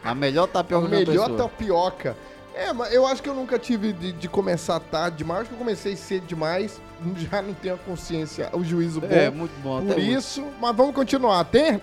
[0.03, 2.17] A melhor a tapioca de João melhor tapioca.
[2.55, 5.41] É, mas eu acho que eu nunca tive de, de começar tarde demais.
[5.41, 6.79] Acho que eu comecei cedo demais.
[7.17, 9.07] Já não tenho a consciência, o juízo bom.
[9.07, 9.85] É, muito bom.
[9.85, 11.43] por isso, mas vamos continuar.
[11.45, 11.81] Tem?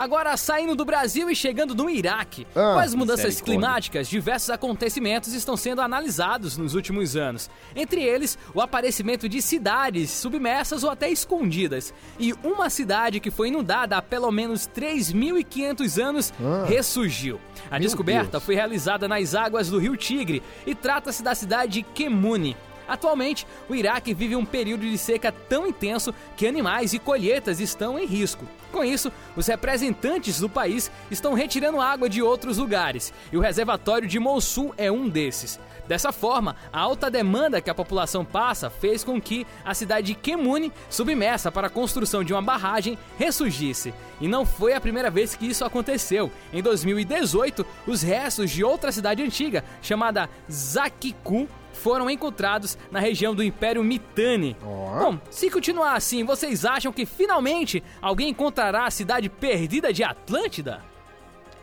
[0.00, 5.34] Agora, saindo do Brasil e chegando no Iraque, Ah, com as mudanças climáticas, diversos acontecimentos
[5.34, 7.50] estão sendo analisados nos últimos anos.
[7.76, 11.92] Entre eles, o aparecimento de cidades submersas ou até escondidas.
[12.18, 16.64] E uma cidade que foi inundada há pelo menos 3.500 anos Ah.
[16.66, 17.38] ressurgiu.
[17.70, 18.42] A descoberta Deus.
[18.44, 22.56] foi realizada nas águas do rio Tigre e trata-se da cidade de Kemuni.
[22.90, 27.96] Atualmente, o Iraque vive um período de seca tão intenso que animais e colheitas estão
[27.96, 28.44] em risco.
[28.72, 34.08] Com isso, os representantes do país estão retirando água de outros lugares, e o reservatório
[34.08, 35.60] de Mossul é um desses.
[35.86, 40.14] Dessa forma, a alta demanda que a população passa fez com que a cidade de
[40.14, 43.94] Kemuni, submersa para a construção de uma barragem, ressurgisse.
[44.20, 46.30] E não foi a primeira vez que isso aconteceu.
[46.52, 51.48] Em 2018, os restos de outra cidade antiga, chamada Zakiku,
[51.80, 54.56] foram encontrados na região do Império Mitanni.
[54.64, 55.04] Ó.
[55.10, 60.82] Bom, se continuar assim, vocês acham que finalmente alguém encontrará a cidade perdida de Atlântida?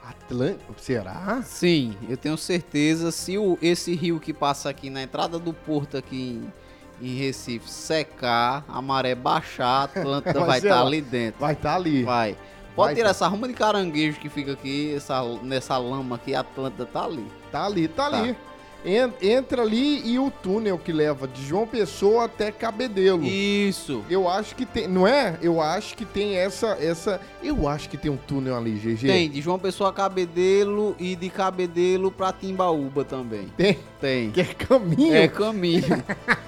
[0.03, 0.73] Atlântico?
[0.77, 1.41] Será?
[1.43, 3.11] Sim, eu tenho certeza.
[3.11, 6.41] Se o, esse rio que passa aqui na entrada do porto aqui
[7.01, 10.87] em, em Recife secar, a maré baixar, a Atlântida Vai estar lá.
[10.87, 11.39] ali dentro.
[11.41, 12.03] Vai estar ali.
[12.03, 12.37] Vai.
[12.75, 13.11] Pode Vai tirar tá.
[13.11, 17.27] essa ruma de caranguejo que fica aqui, essa, nessa lama aqui, a Atlântida tá ali.
[17.51, 18.17] Tá ali, tá, Tá.
[18.21, 18.37] ali.
[18.87, 23.23] En- Entra ali e o túnel que leva de João Pessoa até Cabedelo.
[23.23, 24.03] Isso.
[24.09, 25.37] Eu acho que tem, não é?
[25.41, 29.05] Eu acho que tem essa, essa, eu acho que tem um túnel ali, GG.
[29.07, 33.47] Tem, de João Pessoa a Cabedelo e de Cabedelo pra Timbaúba também.
[33.57, 34.31] Tem, Tem.
[34.31, 35.13] que é caminho.
[35.15, 35.83] É caminho.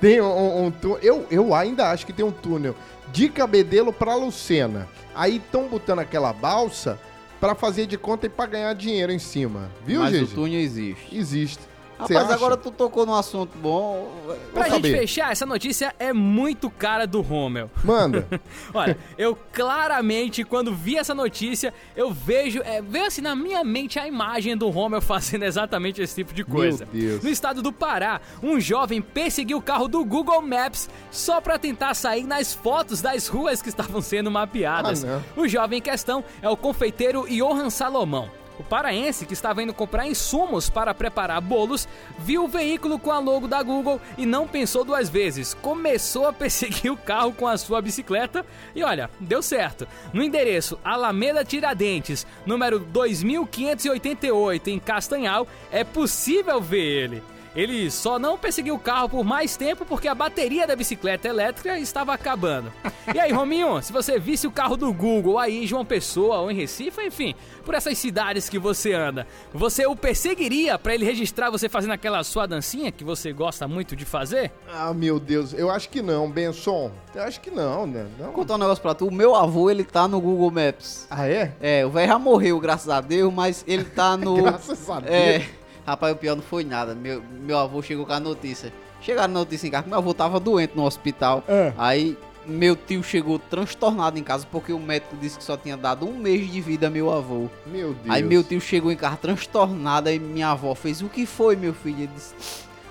[0.00, 2.74] Tem um, um, túnel, eu, eu ainda acho que tem um túnel
[3.12, 4.86] de Cabedelo pra Lucena.
[5.14, 7.00] Aí estão botando aquela balsa
[7.40, 9.70] pra fazer de conta e pra ganhar dinheiro em cima.
[9.84, 10.34] Viu, Mas o GG?
[10.34, 11.16] túnel existe.
[11.16, 11.60] Existe.
[11.98, 12.34] Rapaz, acha?
[12.34, 14.12] agora tu tocou num assunto bom.
[14.52, 14.98] Pra gente saber.
[14.98, 17.70] fechar, essa notícia é muito cara do Rommel.
[17.82, 18.26] Manda.
[18.74, 23.98] Olha, eu claramente, quando vi essa notícia, eu vejo, é, veio assim na minha mente
[23.98, 26.86] a imagem do Rommel fazendo exatamente esse tipo de coisa.
[26.92, 27.22] Meu Deus.
[27.22, 31.94] No estado do Pará, um jovem perseguiu o carro do Google Maps só pra tentar
[31.94, 35.04] sair nas fotos das ruas que estavam sendo mapeadas.
[35.04, 38.30] Ah, o jovem em questão é o confeiteiro Johan Salomão.
[38.58, 41.86] O paraense, que estava indo comprar insumos para preparar bolos,
[42.18, 45.54] viu o veículo com a logo da Google e não pensou duas vezes.
[45.54, 48.44] Começou a perseguir o carro com a sua bicicleta
[48.74, 49.86] e olha, deu certo.
[50.12, 57.35] No endereço Alameda Tiradentes, número 2588, em Castanhal, é possível ver ele.
[57.56, 61.78] Ele só não perseguiu o carro por mais tempo porque a bateria da bicicleta elétrica
[61.78, 62.70] estava acabando.
[63.14, 66.50] E aí, Rominho, se você visse o carro do Google aí em João Pessoa ou
[66.50, 67.34] em Recife, enfim,
[67.64, 72.22] por essas cidades que você anda, você o perseguiria pra ele registrar você fazendo aquela
[72.24, 74.52] sua dancinha que você gosta muito de fazer?
[74.70, 75.54] Ah, meu Deus.
[75.54, 76.92] Eu acho que não, Benson.
[77.14, 78.06] Eu acho que não, né?
[78.18, 78.26] Não.
[78.26, 79.06] Vou contar um negócio pra tu.
[79.06, 81.06] O meu avô, ele tá no Google Maps.
[81.08, 81.54] Ah, é?
[81.60, 84.42] É, o velho já morreu, graças a Deus, mas ele tá no.
[84.42, 85.14] Graças a Deus.
[85.14, 85.48] É.
[85.86, 86.94] Rapaz, o pior não foi nada.
[86.94, 88.72] Meu, meu avô chegou com a notícia.
[89.00, 91.44] Chegaram na notícia em casa que meu avô tava doente no hospital.
[91.46, 91.72] É.
[91.78, 96.06] Aí meu tio chegou transtornado em casa porque o médico disse que só tinha dado
[96.06, 97.48] um mês de vida a meu avô.
[97.66, 98.08] Meu Deus.
[98.08, 101.74] Aí meu tio chegou em casa transtornado, aí minha avó fez, o que foi, meu
[101.74, 102.00] filho?
[102.00, 102.34] Ele disse,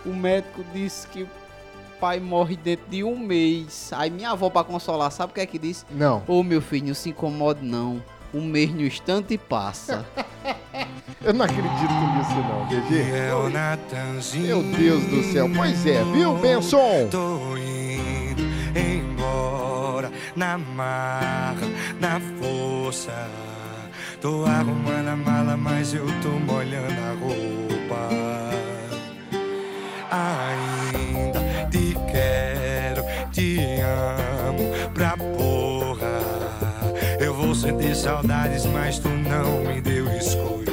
[0.05, 1.29] o médico disse que o
[1.99, 3.91] pai morre dentro de um mês.
[3.93, 5.85] Aí minha avó, pra consolar, sabe o que é que disse?
[5.89, 6.23] Não.
[6.27, 8.01] Ô meu filho, não se incomode não.
[8.36, 10.05] Um mês no instante passa.
[11.23, 12.93] Eu não acredito nisso não, GG.
[13.13, 13.29] É.
[14.36, 15.49] Meu Deus do céu.
[15.55, 17.07] Pois é, viu, Benson?
[17.09, 18.43] Tô indo
[18.77, 21.65] embora na marra,
[21.97, 23.29] na força.
[24.19, 28.09] Tô arrumando a mala, mas eu tô molhando a roupa.
[30.11, 30.74] Ainda
[37.95, 40.65] saudades, mas tu não me deu escolha.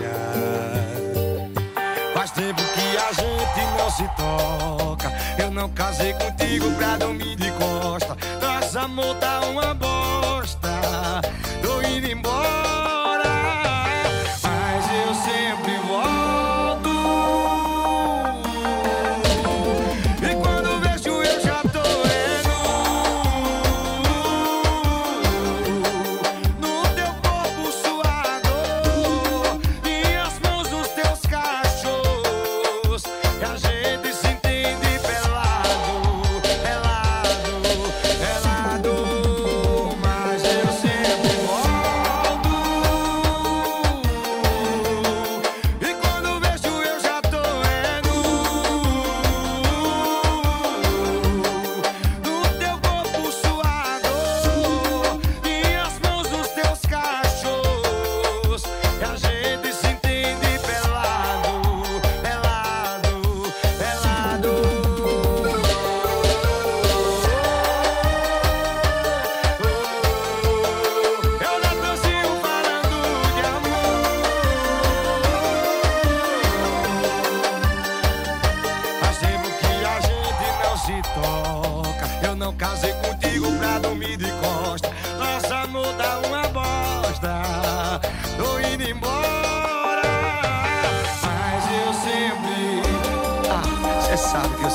[2.14, 5.12] Faz tempo que a gente não se toca.
[5.38, 8.16] Eu não casei contigo pra dormir de costa.
[8.40, 10.01] Nosso amor tá uma bosta.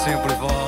[0.08, 0.67] Sempre volto,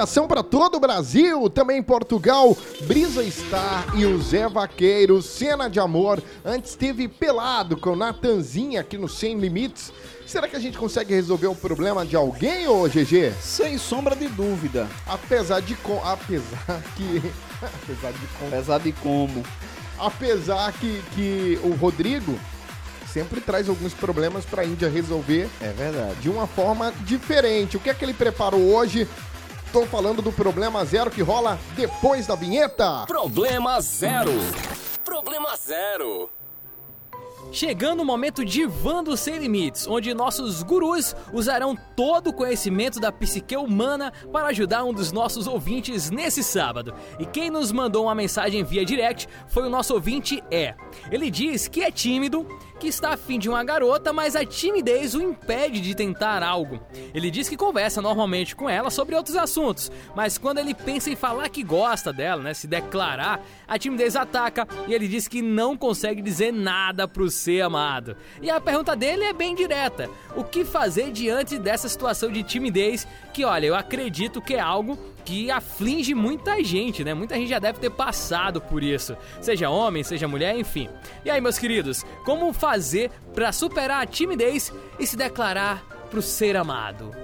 [0.00, 5.78] comunicação para todo o Brasil, também Portugal, Brisa Star e o Zé Vaqueiro, Cena de
[5.78, 6.22] Amor.
[6.42, 9.92] Antes teve Pelado com Natanzinha aqui no Sem Limites.
[10.26, 13.34] Será que a gente consegue resolver o problema de alguém, ô GG?
[13.42, 14.88] Sem sombra de dúvida.
[15.06, 17.22] Apesar de com, apesar que
[17.62, 19.42] apesar de com, Apesar de como.
[19.98, 22.38] apesar que, que o Rodrigo
[23.12, 26.20] sempre traz alguns problemas pra Índia resolver É verdade.
[26.20, 27.76] de uma forma diferente.
[27.76, 29.06] O que é que ele preparou hoje?
[29.72, 33.04] Tô falando do problema zero que rola depois da vinheta.
[33.06, 34.32] Problema zero.
[35.04, 36.28] Problema zero.
[37.52, 43.10] Chegando o momento de Vando Sem Limites, onde nossos gurus usarão todo o conhecimento da
[43.10, 46.94] psique humana para ajudar um dos nossos ouvintes nesse sábado.
[47.18, 50.74] E quem nos mandou uma mensagem via direct foi o nosso ouvinte É.
[51.10, 52.46] Ele diz que é tímido,
[52.80, 56.80] que está afim de uma garota, mas a timidez o impede de tentar algo.
[57.14, 61.14] Ele diz que conversa normalmente com ela sobre outros assuntos, mas quando ele pensa em
[61.14, 65.76] falar que gosta dela, né, se declarar, a timidez ataca e ele diz que não
[65.76, 68.16] consegue dizer nada pro ser amado.
[68.40, 73.06] E a pergunta dele é bem direta: o que fazer diante dessa situação de timidez
[73.34, 77.14] que, olha, eu acredito que é algo que aflige muita gente, né?
[77.14, 80.88] Muita gente já deve ter passado por isso, seja homem, seja mulher, enfim.
[81.24, 86.56] E aí, meus queridos, como fazer para superar a timidez e se declarar pro ser
[86.56, 87.14] amado?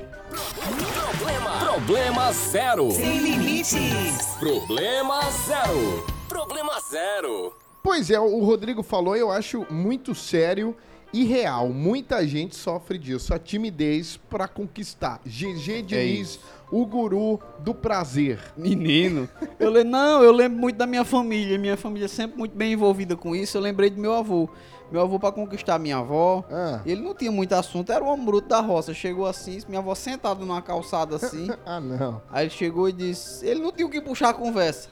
[0.94, 1.58] Problema.
[1.58, 2.90] Problema zero.
[2.90, 4.36] Sem limites.
[4.38, 6.06] Problema zero.
[6.28, 7.56] Problema zero.
[7.82, 10.76] Pois é, o Rodrigo falou, eu acho muito sério
[11.12, 11.68] e real.
[11.68, 15.20] Muita gente sofre disso, a timidez pra conquistar.
[15.24, 16.38] GG Diniz,
[16.70, 18.38] o guru do prazer.
[18.56, 19.28] Menino.
[19.58, 21.58] Eu lembro, não, eu lembro muito da minha família.
[21.58, 23.56] Minha família é sempre muito bem envolvida com isso.
[23.56, 24.48] Eu lembrei do meu avô.
[24.90, 26.80] Meu avô, pra conquistar minha avó, Ah.
[26.86, 28.94] ele não tinha muito assunto, era o homem bruto da roça.
[28.94, 31.48] Chegou assim, minha avó sentada numa calçada assim.
[31.66, 32.22] Ah, não.
[32.30, 33.44] Aí ele chegou e disse.
[33.44, 34.88] Ele não tinha o que puxar a conversa.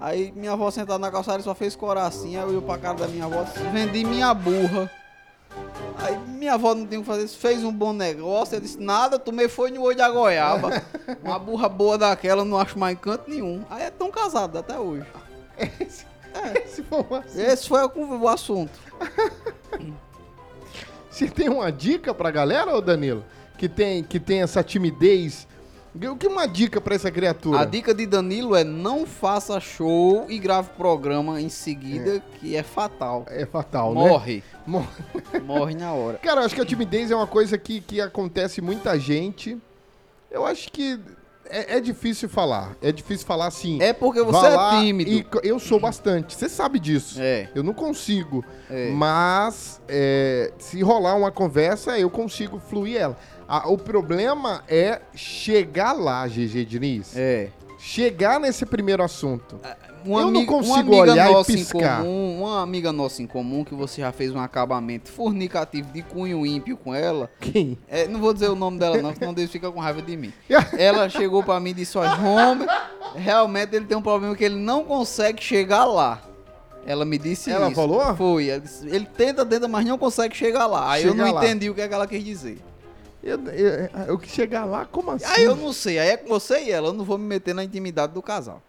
[0.00, 2.36] Aí minha avó sentada na calçada ele só fez corar assim.
[2.36, 4.90] Aí eu ia pra cara da minha avó, disse, vendi minha burra.
[5.98, 8.56] Aí minha avó não tinha o que fazer, fez um bom negócio.
[8.56, 10.82] Eu disse, nada, tomei foi no olho da goiaba.
[11.22, 13.62] Uma burra boa daquela, não acho mais canto nenhum.
[13.68, 15.04] Aí é tão casado até hoje.
[16.66, 17.90] Se for uma- Esse foi o,
[18.22, 18.72] o assunto.
[21.10, 23.24] Você tem uma dica pra galera, ô Danilo?
[23.58, 25.46] Que tem, que tem essa timidez?
[25.94, 27.60] O que é uma dica pra essa criatura?
[27.60, 32.62] A dica de Danilo é não faça show e grave programa em seguida, que é
[32.62, 33.26] fatal.
[33.28, 34.08] É fatal, né?
[34.08, 34.42] Morre.
[34.64, 34.86] Morre.
[35.44, 36.18] Morre na hora.
[36.18, 39.58] Cara, eu acho que a timidez é uma coisa que, que acontece muita gente.
[40.30, 41.00] Eu acho que
[41.50, 42.76] é, é difícil falar.
[42.80, 43.80] É difícil falar assim.
[43.82, 45.10] É porque você é tímido.
[45.10, 46.34] e eu sou bastante.
[46.34, 47.20] Você sabe disso.
[47.20, 47.48] É.
[47.54, 48.44] Eu não consigo.
[48.70, 48.90] É.
[48.90, 53.18] Mas é, se rolar uma conversa, eu consigo fluir ela.
[53.48, 57.16] Ah, o problema é chegar lá, GG Diniz.
[57.16, 57.48] É.
[57.82, 59.58] Chegar nesse primeiro assunto.
[60.04, 61.98] Uma Eu não amiga- consigo olhar e piscar.
[62.02, 66.44] Comum, uma amiga nossa em comum que você já fez um acabamento fornicativo de cunho
[66.44, 67.30] ímpio com ela.
[67.40, 67.78] Quem?
[67.88, 70.32] É, não vou dizer o nome dela não, senão Deus fica com raiva de mim.
[70.78, 72.68] Ela chegou pra mim e disse, olha, Homer,
[73.14, 76.20] realmente ele tem um problema que ele não consegue chegar lá.
[76.86, 77.76] Ela me disse Ela isso.
[77.76, 78.14] falou?
[78.16, 78.48] Foi.
[78.48, 80.92] Ela ele tenta, tenta, mas não consegue chegar lá.
[80.92, 81.44] Aí eu Chegar não lá.
[81.44, 82.58] entendi o que, é que ela quis dizer.
[83.22, 85.26] Eu, eu, eu que chegar lá, como assim?
[85.26, 87.54] Aí eu não sei, aí é com você e ela, eu não vou me meter
[87.54, 88.62] na intimidade do casal.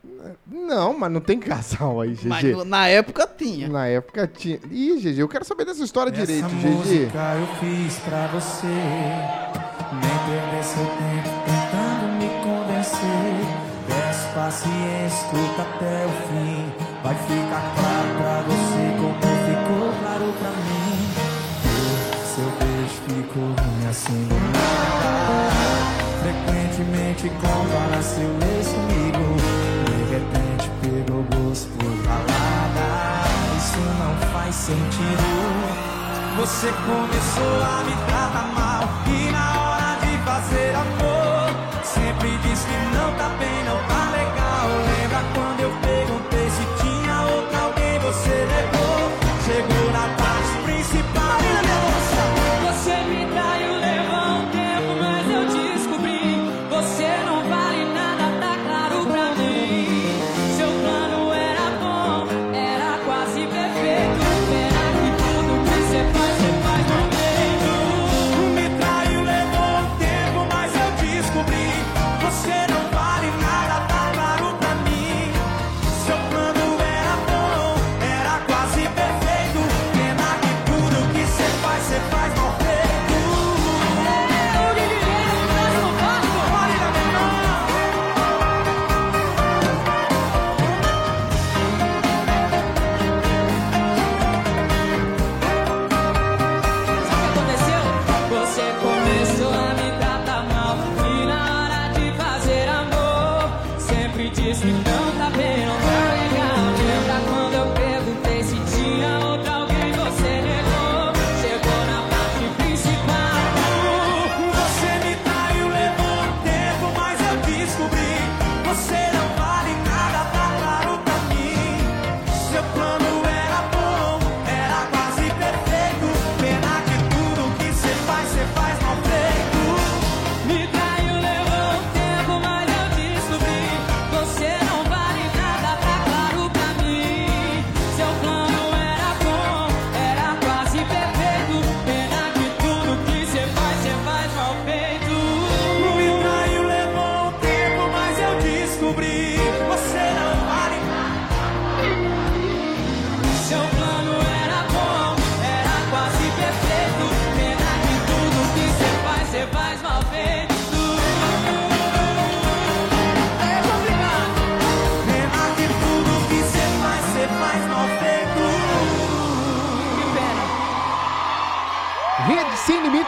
[0.45, 2.27] Não, mas não tem casal aí, GG.
[2.27, 3.67] Mas na época tinha.
[3.69, 4.59] Na época tinha.
[4.69, 6.67] Ih, GG, eu quero saber dessa história direito, Essa GG.
[6.67, 15.61] música eu fiz pra você Nem perder seu tempo tentando me convencer Peço paciência, escuta
[15.61, 16.71] até o fim
[17.03, 20.91] Vai ficar claro pra você como ficou claro pra mim
[22.25, 23.47] Seu beijo ficou
[23.79, 24.40] me acendendo
[27.29, 29.35] Compara seu ex comigo
[29.85, 33.21] De repente pegou gosto por balada
[33.57, 35.23] Isso não faz sentido.
[36.37, 39.60] Você começou a me tratar mal E na hora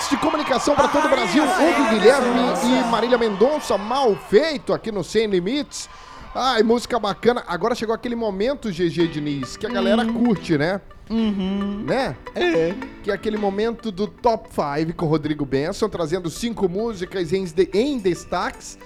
[0.10, 1.44] De Comunicação para todo o Brasil.
[1.44, 5.90] Hugo Guilherme e Marília Mendonça, mal feito aqui no Sem Limites.
[6.36, 7.44] Ai, música bacana.
[7.48, 10.82] Agora chegou aquele momento, GG Diniz, que a galera curte, né?
[11.10, 12.16] Né?
[12.34, 12.74] É.
[13.04, 17.46] Que é aquele momento do Top 5 com o Rodrigo Benson, trazendo cinco músicas em,
[17.74, 18.78] em destaques.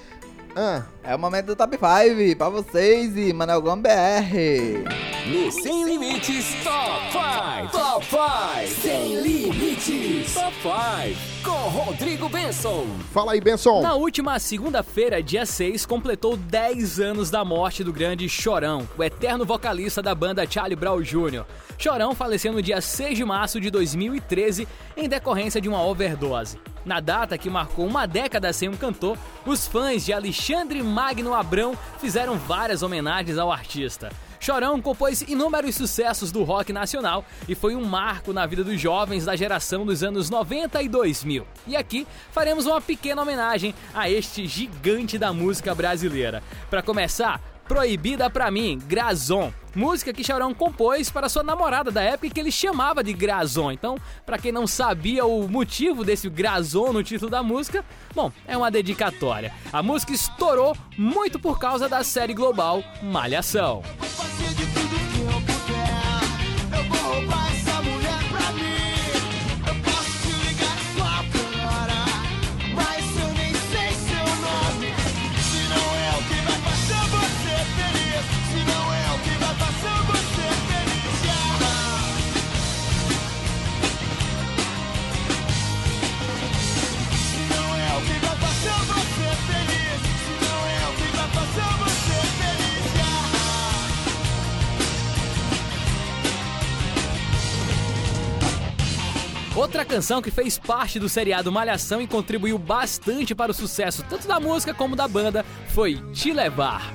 [0.60, 4.90] Ah, É o momento do Top 5 pra vocês e Manel Gomes BR.
[5.28, 7.72] No Sem Limites Top 5.
[7.72, 8.82] Top 5.
[8.82, 11.38] Sem Limites Top 5.
[11.44, 12.88] Com Rodrigo Benson.
[13.14, 13.82] fala aí, Benson.
[13.84, 19.46] Na última segunda-feira, dia 6, completou 10 anos da morte do grande Chorão, o eterno
[19.46, 21.46] vocalista da banda Charlie Brown Jr.
[21.78, 26.60] Chorão faleceu no dia 6 de março de 2013 em decorrência de uma overdose.
[26.84, 31.78] Na data que marcou uma década sem um cantor, os fãs de Alexandre Magno Abrão
[32.00, 34.10] fizeram várias homenagens ao artista.
[34.40, 39.26] Chorão compôs inúmeros sucessos do rock nacional e foi um marco na vida dos jovens
[39.26, 41.46] da geração dos anos 90 e 2000.
[41.68, 46.42] E aqui faremos uma pequena homenagem a este gigante da música brasileira.
[46.70, 49.52] Para começar, Proibida Pra Mim, Grazon.
[49.76, 53.72] Música que Chorão compôs para sua namorada da época que ele chamava de Grazon.
[53.72, 58.58] Então, para quem não sabia o motivo desse Grazon no título da música, bom, é
[58.58, 59.54] uma dedicatória.
[59.72, 63.84] A música estourou muito por causa da série global Malhação.
[99.68, 104.26] Outra canção que fez parte do seriado Malhação e contribuiu bastante para o sucesso tanto
[104.26, 106.94] da música como da banda foi Te Levar.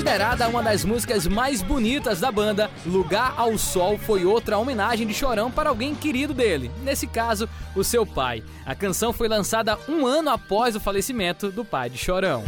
[0.00, 5.12] Considerada uma das músicas mais bonitas da banda, Lugar ao Sol foi outra homenagem de
[5.12, 7.46] Chorão para alguém querido dele, nesse caso,
[7.76, 8.42] o seu pai.
[8.64, 12.42] A canção foi lançada um ano após o falecimento do pai de Chorão.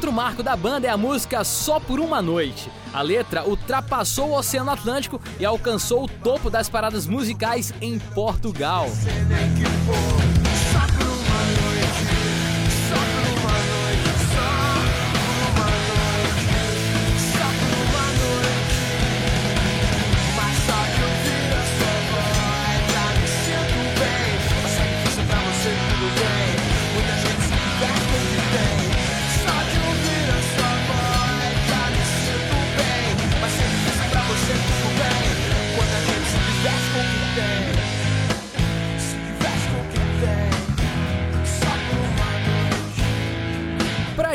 [0.00, 2.72] Outro marco da banda é a música Só por uma Noite.
[2.90, 8.86] A letra ultrapassou o Oceano Atlântico e alcançou o topo das paradas musicais em Portugal.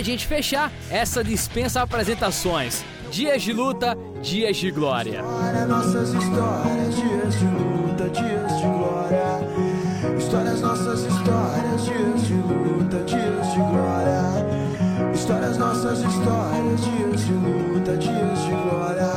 [0.06, 2.86] Gente fechar, essa dispensa apresentações.
[3.12, 5.22] Dias de luta, dias de glória.
[5.22, 10.16] História, nossas histórias, dias de luta, dias de glória.
[10.18, 15.12] Histórias, nossas histórias, dias de luta, dias de glória.
[15.14, 19.12] Histórias, nossas histórias, dias de luta, dias de glória.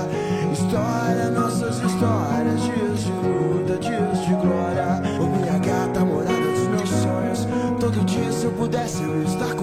[0.53, 5.03] História, nossas histórias, dias de luta, dias de glória.
[5.21, 7.47] Ô minha gata, morada dos meus sonhos.
[7.79, 9.55] Todo dia, se eu pudesse, eu estar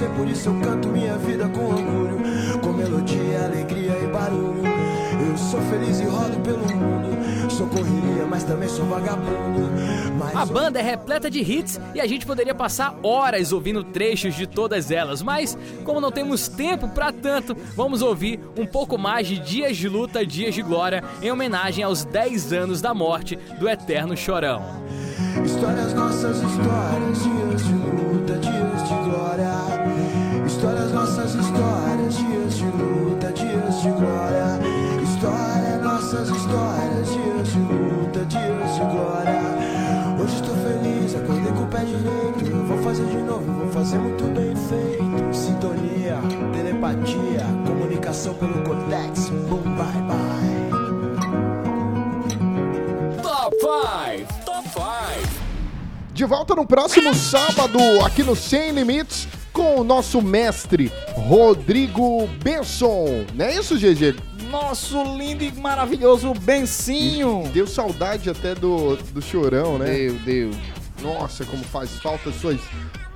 [0.00, 0.06] você.
[0.08, 2.18] Por isso eu canto minha vida com orgulho.
[2.62, 4.62] Com melodia, alegria e barulho.
[5.28, 7.50] Eu sou feliz e rodo pelo mundo.
[7.50, 9.70] Sou correria, mas também sou vagabundo.
[10.34, 14.46] A banda é repleta de hits e a gente poderia passar horas ouvindo trechos de
[14.46, 19.38] todas elas, mas como não temos tempo pra tanto, vamos ouvir um pouco mais de
[19.38, 24.16] Dias de Luta, Dias de Glória, em homenagem aos 10 anos da morte do Eterno
[24.16, 24.62] Chorão.
[25.44, 28.09] Histórias nossas, histórias, dias de luta,
[33.80, 34.60] dias de glória.
[35.02, 39.40] Histórias nossas, histórias, dias de luta, dias de glória.
[40.20, 42.44] Hoje estou feliz, acordei com o pé direito.
[42.50, 45.34] Eu vou fazer de novo, vou fazer muito bem feito.
[45.34, 46.18] Sintonia,
[46.52, 49.30] telepatia, comunicação pelo cortex.
[49.30, 50.70] Boom, bye, bye.
[53.22, 54.44] Top 5.
[54.44, 55.40] Top 5.
[56.12, 59.26] De volta no próximo sábado, aqui no Sem Limites,
[59.60, 63.26] com o nosso mestre Rodrigo Benson.
[63.34, 64.16] Não é isso, GG?
[64.50, 67.42] Nosso lindo e maravilhoso Bencinho.
[67.52, 69.84] Deu saudade até do, do chorão, né?
[69.84, 70.50] Deu, deu.
[71.02, 72.58] Nossa, como faz falta suas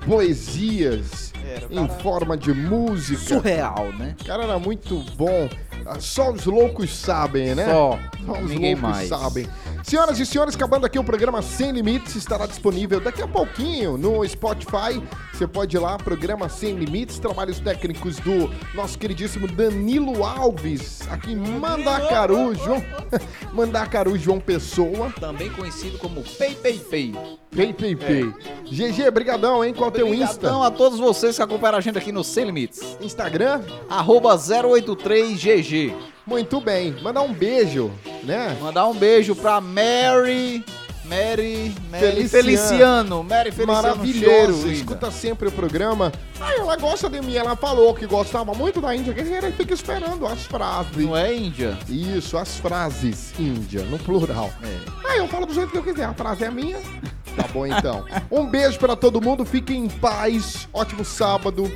[0.05, 1.33] poesias
[1.71, 3.21] em forma de música.
[3.21, 4.15] Surreal, né?
[4.21, 5.49] O cara era muito bom.
[5.85, 7.65] Ah, Só os loucos sabem, né?
[7.65, 7.99] Só.
[8.25, 9.09] Só os Ninguém loucos mais.
[9.09, 9.47] sabem.
[9.83, 14.27] Senhoras e senhores, acabando aqui o programa Sem Limites, estará disponível daqui a pouquinho no
[14.27, 15.01] Spotify.
[15.31, 21.33] Você pode ir lá, programa Sem Limites, trabalhos técnicos do nosso queridíssimo Danilo Alves, aqui
[21.33, 22.83] em Mandacaru, João,
[23.53, 25.13] Mandacaru, João Pessoa.
[25.19, 27.13] Também conhecido como Pei Pei Pei.
[27.55, 28.33] Pei, pei, pei.
[28.65, 29.73] GG, brigadão, hein?
[29.73, 30.35] Qual é o teu Insta?
[30.35, 32.97] Obrigadão a todos vocês que acompanham a gente aqui no Sem Limites.
[32.99, 33.61] Instagram?
[33.89, 35.93] Arroba 083GG.
[36.27, 36.91] Muito bem.
[37.01, 37.91] Mandar um beijo,
[38.23, 38.57] né?
[38.59, 40.65] Mandar um beijo pra Mary.
[41.07, 41.73] Mary.
[41.89, 42.29] Mary Feliciano.
[42.29, 43.23] Feliciano.
[43.23, 44.03] Mary Feliciano.
[44.03, 44.71] Linda.
[44.71, 46.11] escuta sempre o programa.
[46.39, 49.73] Ah, ela gosta de mim, ela falou que gostava muito da Índia Guerreira e fica
[49.73, 50.95] esperando as frases.
[50.97, 51.77] Não é Índia?
[51.87, 54.51] Isso, as frases Índia, no plural.
[54.63, 54.77] É.
[55.07, 56.77] Ah, eu falo do jeito que eu quiser, a frase é minha.
[57.35, 58.05] Tá bom então.
[58.31, 61.71] Um beijo pra todo mundo, fiquem em paz, ótimo sábado.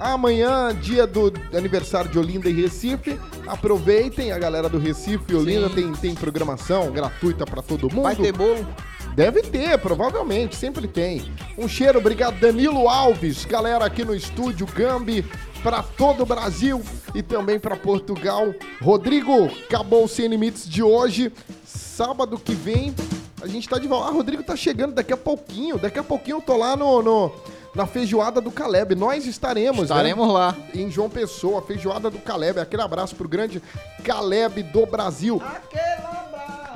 [0.00, 3.20] Amanhã, dia do aniversário de Olinda e Recife.
[3.46, 8.04] Aproveitem, a galera do Recife e Olinda tem, tem programação gratuita pra todo mundo.
[8.04, 8.66] Vai ter bolo?
[9.14, 11.30] Deve ter, provavelmente, sempre tem.
[11.58, 15.22] Um cheiro, obrigado Danilo Alves, galera aqui no estúdio Gambi,
[15.62, 16.80] para todo o Brasil
[17.14, 18.54] e também para Portugal.
[18.80, 21.30] Rodrigo, acabou o Sem Limites de hoje.
[21.66, 22.94] Sábado que vem
[23.42, 24.08] a gente tá de volta.
[24.08, 25.76] Ah, Rodrigo tá chegando daqui a pouquinho.
[25.78, 27.32] Daqui a pouquinho eu tô lá no, no-
[27.74, 28.94] na feijoada do Caleb.
[28.94, 30.32] Nós estaremos, Estaremos né?
[30.32, 30.56] lá.
[30.74, 32.58] Em João Pessoa, feijoada do Caleb.
[32.60, 33.62] Aquele abraço pro grande
[34.04, 35.40] Caleb do Brasil.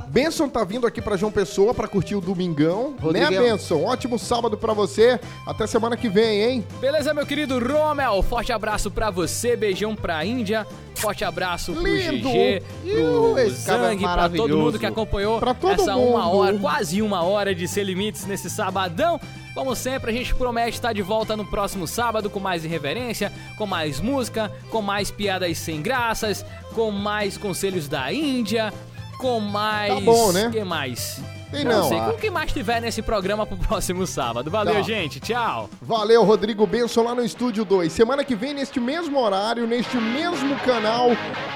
[0.09, 2.95] Benson tá vindo aqui pra João Pessoa pra curtir o Domingão.
[3.01, 3.31] Rodrigão.
[3.33, 3.83] Né, Benson?
[3.83, 5.19] Ótimo sábado pra você.
[5.45, 6.67] Até semana que vem, hein?
[6.81, 8.23] Beleza, meu querido Romel?
[8.23, 10.65] Forte abraço pra você, beijão pra Índia.
[10.95, 12.29] Forte abraço pro Lindo.
[12.29, 12.63] GG,
[12.95, 16.37] pro esse é Zang, pra todo mundo que acompanhou Pra todo essa uma mundo.
[16.39, 19.21] hora, quase uma hora de Sem Limites nesse sabadão.
[19.55, 23.67] Como sempre, a gente promete estar de volta no próximo sábado com mais irreverência, com
[23.67, 26.45] mais música, com mais piadas sem graças,
[26.75, 28.73] com mais conselhos da Índia,
[29.19, 29.95] com mais...
[29.95, 30.51] Tá bom, né?
[30.53, 31.21] que mais?
[31.53, 31.89] Tem não.
[31.89, 34.51] sei, com o que mais tiver nesse programa pro próximo sábado.
[34.51, 34.83] Valeu, Tá.
[34.83, 35.21] gente.
[35.21, 35.71] Tchau.
[35.81, 37.93] Valeu, Rodrigo Benson lá no Estúdio 2.
[37.93, 41.11] Semana que vem, neste mesmo horário, neste mesmo canal,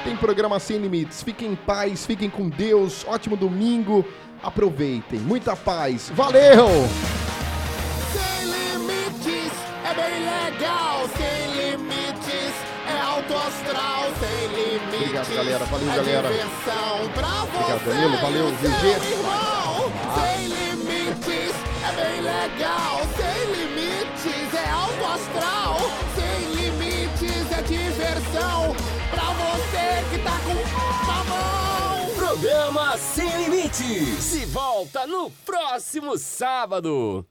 [0.04, 1.20] tem programa Sem Limites.
[1.20, 3.04] Fiquem em paz, fiquem com Deus.
[3.08, 4.04] Ótimo domingo.
[4.40, 5.18] Aproveitem.
[5.18, 6.12] Muita paz.
[6.14, 6.68] Valeu!
[11.16, 12.54] Sem limites
[12.86, 14.98] é alto astral, sem limites.
[14.98, 15.64] Obrigado, galera.
[15.64, 16.28] Valeu, é galera.
[16.28, 17.72] diversão pra você.
[17.72, 18.16] Obrigado, Danilo.
[18.18, 19.12] Valeu, GG.
[19.12, 19.92] irmão.
[20.14, 21.54] Sem limites
[21.86, 25.78] é bem legal, sem limites é alto astral,
[26.14, 28.74] sem limites é diversão
[29.10, 32.14] pra você que tá com mamão.
[32.16, 34.22] Programa Sem Limites.
[34.22, 37.26] Se volta no próximo sábado.